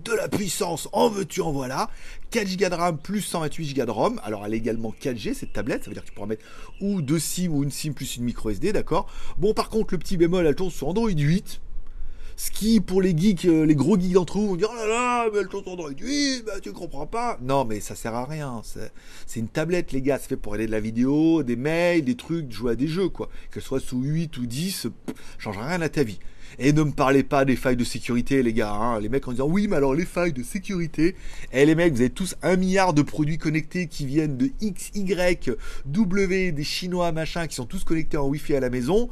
[0.05, 1.91] de la puissance, en veux-tu, en voilà.
[2.31, 4.21] 4 Go de RAM plus 128 Go de ROM.
[4.23, 6.45] Alors elle est également 4G cette tablette, ça veut dire que tu pourras mettre
[6.81, 9.99] ou deux SIM ou une SIM plus une micro SD, d'accord Bon par contre le
[9.99, 11.61] petit bémol, elle tourne sur Android 8.
[12.41, 14.87] Ce qui, pour les geeks, euh, les gros geeks d'entre vous, vont dire Oh là
[14.87, 17.37] là, mais elle tourne sur Android 8, bah, tu comprends pas.
[17.43, 18.63] Non, mais ça sert à rien.
[19.27, 20.21] C'est une tablette, les gars.
[20.21, 23.09] C'est fait pour aller de la vidéo, des mails, des trucs, jouer à des jeux,
[23.09, 23.29] quoi.
[23.51, 24.89] Que ce soit sous 8 ou 10, ça
[25.39, 26.21] change rien à ta vie.
[26.59, 28.73] Et ne me parlez pas des failles de sécurité, les gars.
[28.73, 29.01] Hein.
[29.01, 31.15] Les mecs en disant oui, mais alors les failles de sécurité.
[31.53, 34.91] Eh, les mecs, vous avez tous un milliard de produits connectés qui viennent de X,
[34.95, 35.51] Y,
[35.87, 39.09] W, des Chinois, machin, qui sont tous connectés en Wi-Fi à la maison,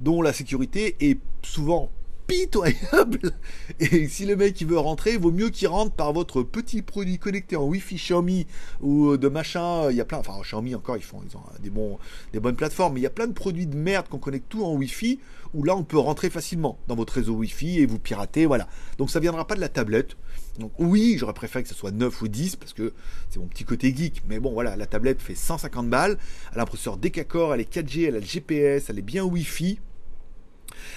[0.00, 1.90] dont la sécurité est souvent
[2.26, 3.32] pitoyable.
[3.80, 6.82] Et si le mec il veut rentrer, il vaut mieux qu'il rentre par votre petit
[6.82, 8.46] produit connecté en Wi-Fi Xiaomi
[8.80, 9.90] ou de machin.
[9.90, 11.98] Il y a plein, enfin Xiaomi encore, ils font, ont des bons,
[12.32, 14.64] des bonnes plateformes, mais il y a plein de produits de merde qu'on connecte tout
[14.64, 15.20] en Wi-Fi
[15.56, 18.68] où là on peut rentrer facilement dans votre réseau Wi-Fi et vous pirater, voilà.
[18.98, 20.16] Donc ça viendra pas de la tablette.
[20.58, 22.92] Donc oui, j'aurais préféré que ce soit 9 ou 10 parce que
[23.30, 24.22] c'est mon petit côté geek.
[24.28, 26.18] Mais bon, voilà, la tablette fait 150 balles.
[26.52, 29.80] Elle a un processeur elle est 4G, elle a le GPS, elle est bien Wi-Fi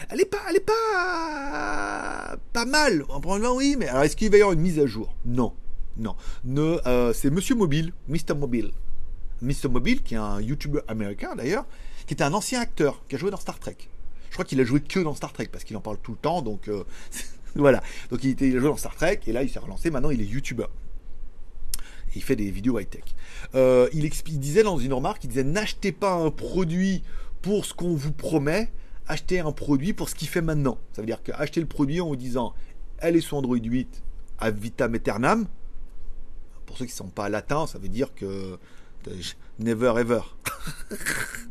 [0.10, 3.04] elle est pas, elle est pas, pas mal.
[3.10, 5.16] En premier oui, mais alors est-ce qu'il va y avoir une mise à jour?
[5.26, 5.54] Non,
[5.98, 6.16] non.
[6.44, 8.72] Ne, euh, c'est Monsieur Mobile, Mr Mobile,
[9.42, 11.66] Mr Mobile, qui est un YouTuber américain d'ailleurs,
[12.08, 13.78] qui était un ancien acteur, qui a joué dans Star Trek.
[14.30, 16.18] Je crois qu'il a joué que dans Star Trek parce qu'il en parle tout le
[16.18, 16.84] temps, donc euh,
[17.56, 17.82] voilà.
[18.12, 19.90] Donc il, était, a joué dans Star Trek et là il s'est relancé.
[19.90, 20.68] Maintenant il est YouTuber.
[22.16, 23.04] il fait des vidéos high tech.
[23.56, 27.04] Euh, il, disait dans une remarque, il disait n'achetez pas un produit
[27.42, 28.72] pour ce qu'on vous promet,
[29.08, 30.78] acheter un produit pour ce qu'il fait maintenant.
[30.94, 32.54] Ça veut dire qu'acheter le produit en vous disant
[33.00, 34.04] elle est sous Android 8
[34.40, 35.48] à vitam aeternam,
[36.66, 38.58] pour ceux qui ne sont pas latins, ça veut dire que
[39.60, 40.22] never ever.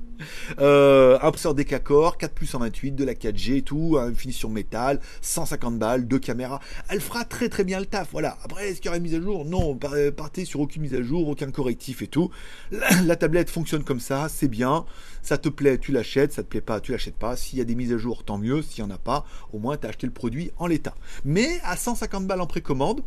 [0.61, 5.01] Euh, un processeur Decacore, 4 plus 128, de la 4G et tout, une finition métal,
[5.21, 6.61] 150 balles, deux caméras.
[6.89, 8.09] Elle fera très très bien le taf.
[8.13, 8.39] Voilà.
[8.43, 9.45] Après, est-ce qu'il y aura une mise à jour?
[9.45, 9.79] Non,
[10.17, 12.31] partez sur aucune mise à jour, aucun correctif et tout.
[12.71, 14.85] La, tablette fonctionne comme ça, c'est bien.
[15.23, 16.33] Ça te plaît, tu l'achètes.
[16.33, 17.37] Ça te plaît pas, tu l'achètes pas.
[17.37, 18.63] S'il y a des mises à jour, tant mieux.
[18.63, 20.95] S'il n'y en a pas, au moins tu as acheté le produit en l'état.
[21.25, 23.03] Mais à 150 balles en précommande,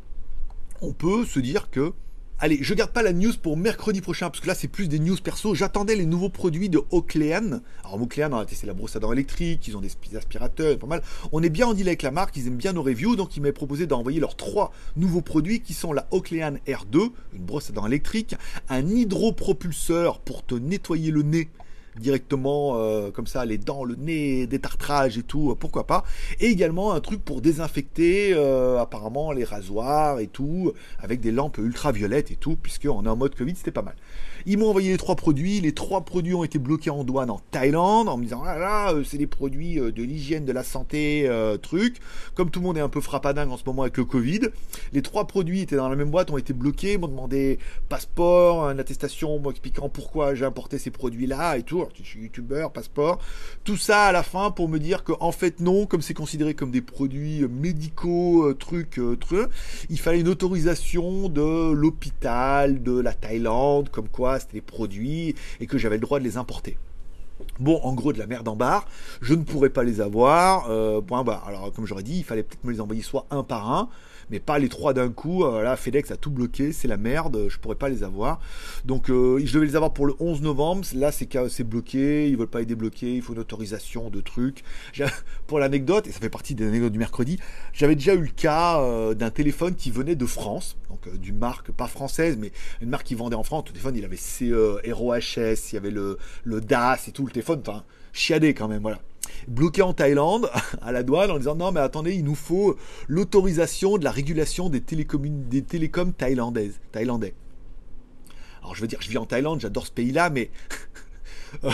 [0.82, 1.94] on peut se dire que
[2.44, 4.98] Allez, je garde pas la news pour mercredi prochain, parce que là, c'est plus des
[4.98, 5.54] news perso.
[5.54, 7.60] J'attendais les nouveaux produits de Oaklean.
[7.84, 10.88] Alors, Oaklean, on a testé la brosse à dents électrique, ils ont des aspirateurs, pas
[10.88, 11.04] mal.
[11.34, 13.42] On est bien en deal avec la marque, ils aiment bien nos reviews, donc ils
[13.42, 17.74] m'avaient proposé d'envoyer leurs trois nouveaux produits qui sont la Oaklean R2, une brosse à
[17.74, 18.34] dents électrique,
[18.70, 21.48] un hydropropulseur pour te nettoyer le nez
[22.00, 26.04] directement euh, comme ça les dents, le nez, des tartrages et tout, pourquoi pas.
[26.40, 28.34] Et également un truc pour désinfecter
[28.80, 33.36] apparemment les rasoirs et tout, avec des lampes ultraviolettes et tout, puisqu'on est en mode
[33.36, 33.96] Covid, c'était pas mal.
[34.46, 35.62] Ils m'ont envoyé les trois produits.
[35.62, 38.94] Les trois produits ont été bloqués en douane en Thaïlande en me disant ah là,
[39.06, 41.30] c'est des produits de l'hygiène, de la santé,
[41.62, 41.98] truc.
[42.36, 44.42] Comme tout le monde est un peu frappadingue en ce moment avec le Covid,
[44.94, 48.80] les trois produits étaient dans la même boîte, ont été bloqués, m'ont demandé passeport, une
[48.80, 51.86] attestation, m'expliquant pourquoi j'ai importé ces produits-là et tout.
[51.96, 53.20] je suis youtubeur, passeport.
[53.64, 56.54] Tout ça à la fin pour me dire que en fait non, comme c'est considéré
[56.54, 59.50] comme des produits médicaux, euh, trucs, euh, trucs,
[59.90, 65.68] il fallait une autorisation de l'hôpital de la Thaïlande, comme quoi c'était des produits et
[65.68, 66.78] que j'avais le droit de les importer.
[67.60, 68.88] Bon, en gros, de la merde en barre.
[69.22, 70.70] Je ne pourrais pas les avoir.
[70.70, 71.48] Euh, point barre.
[71.48, 73.90] Alors, comme j'aurais dit, il fallait peut-être me les envoyer soit un par un
[74.32, 75.44] mais pas les trois d'un coup.
[75.44, 78.40] Euh, là, FedEx a tout bloqué, c'est la merde, je pourrais pas les avoir.
[78.86, 80.86] Donc, euh, je devais les avoir pour le 11 novembre.
[80.96, 84.64] Là, c'est c'est bloqué, ils veulent pas les débloquer, il faut une autorisation de trucs.
[85.48, 87.38] Pour l'anecdote, et ça fait partie des anecdotes du mercredi,
[87.74, 91.72] j'avais déjà eu le cas euh, d'un téléphone qui venait de France, donc d'une marque
[91.72, 93.66] pas française, mais une marque qui vendait en France.
[93.66, 97.26] Le téléphone, il avait CE, Hero HS, il y avait le, le DAS et tout,
[97.26, 99.02] le téléphone, enfin, chiadé quand même, voilà
[99.48, 100.50] bloqué en Thaïlande
[100.82, 104.70] à la douane en disant non mais attendez il nous faut l'autorisation de la régulation
[104.70, 107.34] des, des télécoms thaïlandaises thaïlandais.
[108.62, 110.52] Alors je veux dire je vis en Thaïlande j'adore ce pays là mais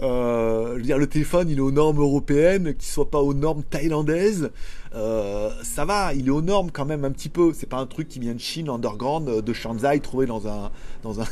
[0.00, 3.34] euh, je veux dire le téléphone il est aux normes européennes qu'il soit pas aux
[3.34, 4.50] normes thaïlandaises
[4.94, 7.52] euh, ça va, il est aux normes quand même un petit peu.
[7.52, 10.70] C'est pas un truc qui vient de Chine, underground, euh, de Shanghai, trouvé dans un,
[11.02, 11.26] dans un,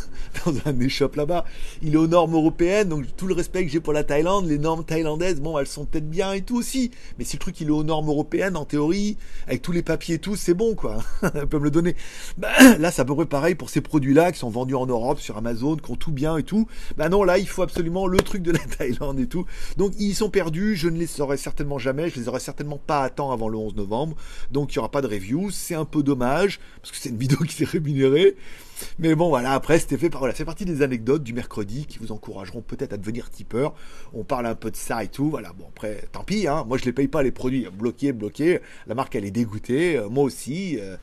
[0.81, 1.45] échoppe là-bas.
[1.83, 4.59] Il est aux normes européennes, donc tout le respect que j'ai pour la Thaïlande, les
[4.59, 6.91] normes thaïlandaises, bon, elles sont peut-être bien et tout aussi.
[7.19, 10.17] Mais si le truc il est aux normes européennes, en théorie, avec tous les papiers
[10.17, 10.99] et tout, c'est bon quoi.
[11.35, 11.95] Elle peut me le donner.
[12.39, 12.49] Bah,
[12.79, 15.77] là, c'est à peu pareil pour ces produits-là qui sont vendus en Europe sur Amazon,
[15.77, 16.67] qui ont tout bien et tout.
[16.97, 19.47] Bah non, là, il faut absolument le truc de la Thaïlande et tout.
[19.77, 20.75] Donc ils sont perdus.
[20.75, 22.11] Je ne les saurai certainement jamais.
[22.11, 24.17] Je les aurai certainement pas à temps avant le 11 novembre.
[24.51, 25.51] Donc il n'y aura pas de review.
[25.51, 28.37] C'est un peu dommage, parce que c'est une vidéo qui s'est rémunérée.
[28.99, 30.21] Mais bon, voilà, après, c'était fait par.
[30.21, 33.75] Voilà, c'est partie des anecdotes du mercredi qui vous encourageront peut-être à devenir tipeur.
[34.13, 35.31] On parle un peu de ça et tout.
[35.31, 36.65] Voilà, bon, après, tant pis, hein.
[36.67, 37.69] Moi, je les paye pas les produits.
[37.73, 38.61] Bloqués, bloqués.
[38.87, 39.97] La marque, elle est dégoûtée.
[39.97, 40.79] Euh, moi aussi.
[40.81, 40.97] Euh,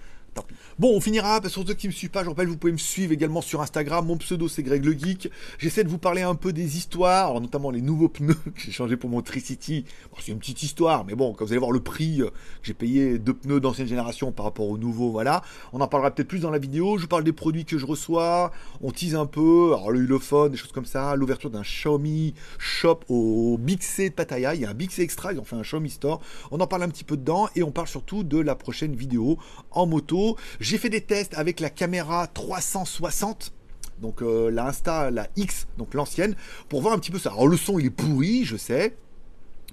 [0.77, 2.71] Bon, on finira, parce que pour ceux qui me suivent pas, je rappelle, vous pouvez
[2.71, 4.05] me suivre également sur Instagram.
[4.05, 5.29] Mon pseudo, c'est Greg le Geek.
[5.57, 8.95] J'essaie de vous parler un peu des histoires, notamment les nouveaux pneus que j'ai changé
[8.95, 9.83] pour mon Tricity.
[10.19, 12.73] c'est une petite histoire, mais bon, quand vous allez voir le prix euh, que j'ai
[12.73, 15.41] payé deux pneus d'ancienne génération par rapport aux nouveaux, voilà.
[15.73, 16.97] On en parlera peut-être plus dans la vidéo.
[16.97, 18.51] Je parle des produits que je reçois.
[18.81, 21.15] On tease un peu, alors le hulophone, des choses comme ça.
[21.17, 24.55] L'ouverture d'un Xiaomi Shop au Bixé de Pattaya.
[24.55, 26.21] Il y a un Bixé Extra, ils ont fait un Xiaomi Store.
[26.51, 29.37] On en parle un petit peu dedans et on parle surtout de la prochaine vidéo
[29.71, 30.18] en moto
[30.59, 33.53] j'ai fait des tests avec la caméra 360
[34.01, 36.35] donc euh, la Insta, la X, donc l'ancienne,
[36.69, 37.31] pour voir un petit peu ça.
[37.31, 38.95] Alors le son il est pourri, je sais,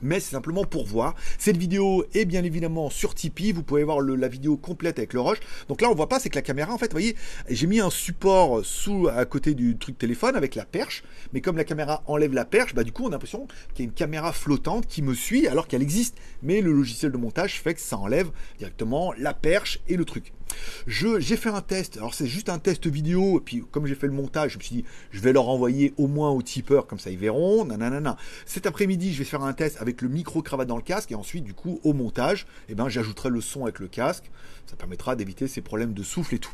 [0.02, 1.14] mais c'est simplement pour voir.
[1.38, 3.52] Cette vidéo est bien évidemment sur Tipeee.
[3.52, 5.38] Vous pouvez voir la vidéo complète avec le rush.
[5.68, 7.16] Donc là, on voit pas, c'est que la caméra, en fait, vous voyez,
[7.48, 11.02] j'ai mis un support sous à côté du truc téléphone avec la perche.
[11.32, 13.88] Mais comme la caméra enlève la perche, bah du coup, on a l'impression qu'il y
[13.88, 16.16] a une caméra flottante qui me suit alors qu'elle existe.
[16.42, 20.32] Mais le logiciel de montage fait que ça enlève directement la perche et le truc.
[20.86, 24.06] J'ai fait un test, alors c'est juste un test vidéo, et puis comme j'ai fait
[24.06, 26.98] le montage, je me suis dit, je vais leur envoyer au moins au tipeur, comme
[26.98, 28.16] ça ils verront, nanana.
[28.44, 31.44] Cet après-midi, je vais faire un test avec le micro-cravate dans le casque, et ensuite,
[31.44, 34.30] du coup, au montage, eh ben, j'ajouterai le son avec le casque,
[34.66, 36.52] ça permettra d'éviter ces problèmes de souffle et tout.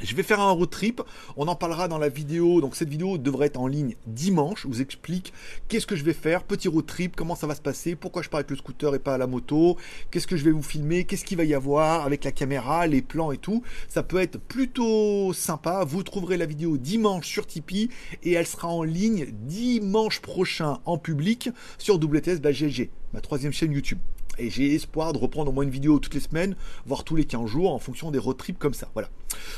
[0.00, 1.02] Je vais faire un road trip,
[1.36, 4.68] on en parlera dans la vidéo, donc cette vidéo devrait être en ligne dimanche, je
[4.68, 5.32] vous explique
[5.66, 8.28] qu'est-ce que je vais faire, petit road trip, comment ça va se passer, pourquoi je
[8.28, 9.76] pars avec le scooter et pas à la moto,
[10.12, 13.02] qu'est-ce que je vais vous filmer, qu'est-ce qu'il va y avoir avec la caméra, les
[13.02, 17.88] plans et tout, ça peut être plutôt sympa, vous trouverez la vidéo dimanche sur Tipeee
[18.22, 23.72] et elle sera en ligne dimanche prochain en public sur WTS GG, ma troisième chaîne
[23.72, 23.98] YouTube
[24.38, 27.24] et j'ai espoir de reprendre au moins une vidéo toutes les semaines, voire tous les
[27.24, 28.88] 15 jours en fonction des road trips comme ça.
[28.94, 29.08] Voilà.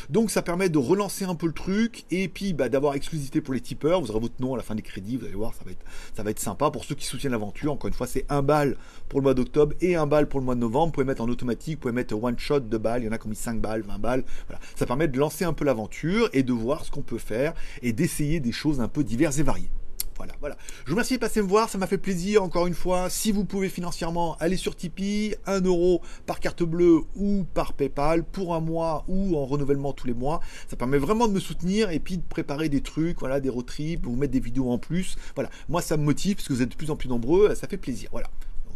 [0.08, 3.54] Donc ça permet de relancer un peu le truc et puis bah, d'avoir exclusivité pour
[3.54, 4.00] les tipeurs.
[4.00, 6.38] Vous aurez votre nom à la fin des crédits, vous allez voir, ça va être,
[6.38, 7.72] sympa pour ceux qui soutiennent l'aventure.
[7.72, 8.76] Encore une fois, c'est un bal
[9.08, 10.86] pour le mois d'octobre et un bal pour le mois de novembre.
[10.86, 13.12] Vous pouvez mettre en automatique, vous pouvez mettre one shot, deux balles, il y en
[13.12, 14.24] a qui ont mis 5 balles, 20 balles.
[14.48, 14.60] Voilà.
[14.74, 17.92] Ça permet de lancer un peu l'aventure et de voir ce qu'on peut faire et
[17.92, 19.70] d'essayer des choses un peu diverses et variées.
[20.20, 20.58] Voilà, voilà.
[20.84, 23.08] Je vous remercie de passer me voir, ça m'a fait plaisir encore une fois.
[23.08, 28.22] Si vous pouvez financièrement, allez sur Tipeee, 1 euro par carte bleue ou par PayPal
[28.22, 30.40] pour un mois ou en renouvellement tous les mois.
[30.68, 33.64] Ça permet vraiment de me soutenir et puis de préparer des trucs, voilà, des road
[33.64, 35.16] trips, vous mettre des vidéos en plus.
[35.36, 37.66] Voilà, moi ça me motive parce que vous êtes de plus en plus nombreux, ça
[37.66, 38.10] fait plaisir.
[38.12, 38.28] Voilà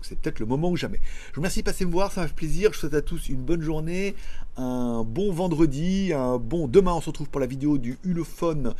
[0.04, 1.00] c'est peut-être le moment ou jamais.
[1.30, 2.72] Je vous remercie de passer me voir, ça m'a fait plaisir.
[2.72, 4.14] Je souhaite à tous une bonne journée,
[4.56, 6.92] un bon vendredi, un bon demain.
[6.92, 8.74] On se retrouve pour la vidéo du Hulophone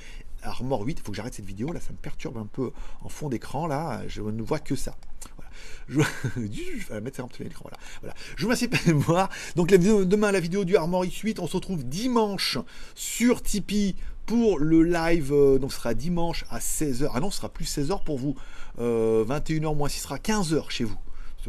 [0.45, 0.99] Armor 8.
[0.99, 2.71] Il faut que j'arrête cette vidéo là, ça me perturbe un peu
[3.03, 4.03] en fond d'écran là.
[4.09, 4.97] Je ne vois que ça.
[5.37, 5.51] Voilà.
[5.89, 6.01] Je,
[6.95, 7.65] vais mettre en l'écran.
[7.65, 7.79] Voilà.
[8.01, 8.15] voilà.
[8.37, 9.29] Je vous remercie de voir.
[9.57, 11.41] Donc demain la vidéo du Armor X8.
[11.41, 12.59] On se retrouve dimanche
[12.95, 15.33] sur Tipeee pour le live.
[15.33, 17.11] Euh, donc ce sera dimanche à 16h.
[17.15, 18.35] Ah non, ce sera plus 16h pour vous.
[18.79, 20.99] 21h euh, moins ce sera 15h chez vous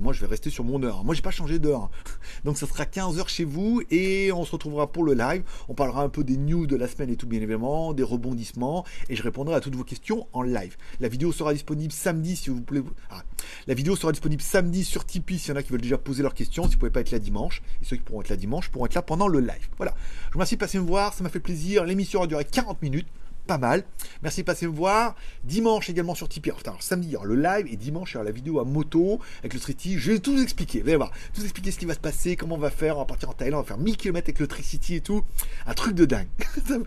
[0.01, 1.03] moi, je vais rester sur mon heure.
[1.03, 1.89] Moi, j'ai pas changé d'heure.
[2.43, 5.43] Donc, ça sera 15 heures chez vous et on se retrouvera pour le live.
[5.69, 8.85] On parlera un peu des news de la semaine et tout, bien évidemment, des rebondissements
[9.09, 10.77] et je répondrai à toutes vos questions en live.
[10.99, 12.83] La vidéo sera disponible samedi si vous voulez.
[13.09, 13.23] Ah.
[13.67, 16.23] La vidéo sera disponible samedi sur Tipeee s'il y en a qui veulent déjà poser
[16.23, 16.63] leurs questions.
[16.63, 18.85] Si vous pouvez pas être là dimanche et ceux qui pourront être là dimanche pourront
[18.85, 19.69] être là pendant le live.
[19.77, 19.93] Voilà.
[20.27, 21.13] Je vous remercie de passer me voir.
[21.13, 21.85] Ça m'a fait plaisir.
[21.85, 23.07] L'émission aura duré 40 minutes
[23.45, 23.83] pas mal.
[24.23, 25.15] Merci de passer me voir.
[25.43, 26.51] Dimanche également sur Tipeee.
[26.65, 28.65] Alors, samedi, il y aura le live et dimanche, il y aura la vidéo à
[28.65, 29.97] moto avec le Triti.
[29.97, 30.81] Je vais tout expliquer.
[30.81, 31.11] Vous allez voir.
[31.33, 32.97] Tout expliquer ce qui va se passer, comment on va faire.
[32.97, 35.23] On va partir en Thaïlande, on va faire 1000 km avec le Tricity et tout.
[35.65, 36.27] Un truc de dingue.
[36.67, 36.77] ça,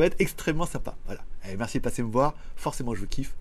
[0.00, 0.96] va être, extrêmement sympa.
[1.06, 1.22] Voilà.
[1.58, 2.34] Merci de passer me voir.
[2.56, 3.34] Forcément, je vous kiffe.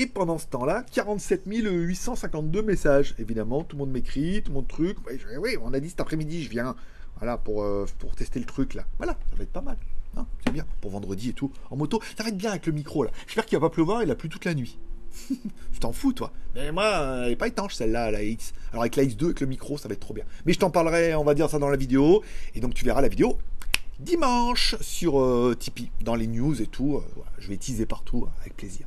[0.00, 3.16] Et pendant ce temps-là, 47 852 messages.
[3.18, 4.96] Évidemment, tout le monde m'écrit, tout le monde truc.
[5.40, 6.76] Oui, on a dit cet après-midi, je viens.
[7.18, 8.84] Voilà, pour, euh, pour tester le truc là.
[8.98, 9.76] Voilà, ça va être pas mal.
[10.16, 10.64] Hein, c'est bien.
[10.80, 11.50] Pour vendredi et tout.
[11.72, 13.10] En moto, ça va être bien avec le micro là.
[13.26, 14.78] J'espère qu'il va pas pleuvoir, il a plu toute la nuit.
[15.30, 16.30] je t'en fous, toi.
[16.54, 18.52] Mais moi, euh, elle est pas étanche celle-là, la X.
[18.70, 20.26] Alors avec la X2, avec le micro, ça va être trop bien.
[20.46, 22.22] Mais je t'en parlerai, on va dire ça dans la vidéo.
[22.54, 23.36] Et donc tu verras la vidéo
[23.98, 27.02] dimanche sur euh, Tipeee, dans les news et tout.
[27.40, 28.86] je vais teaser partout avec plaisir.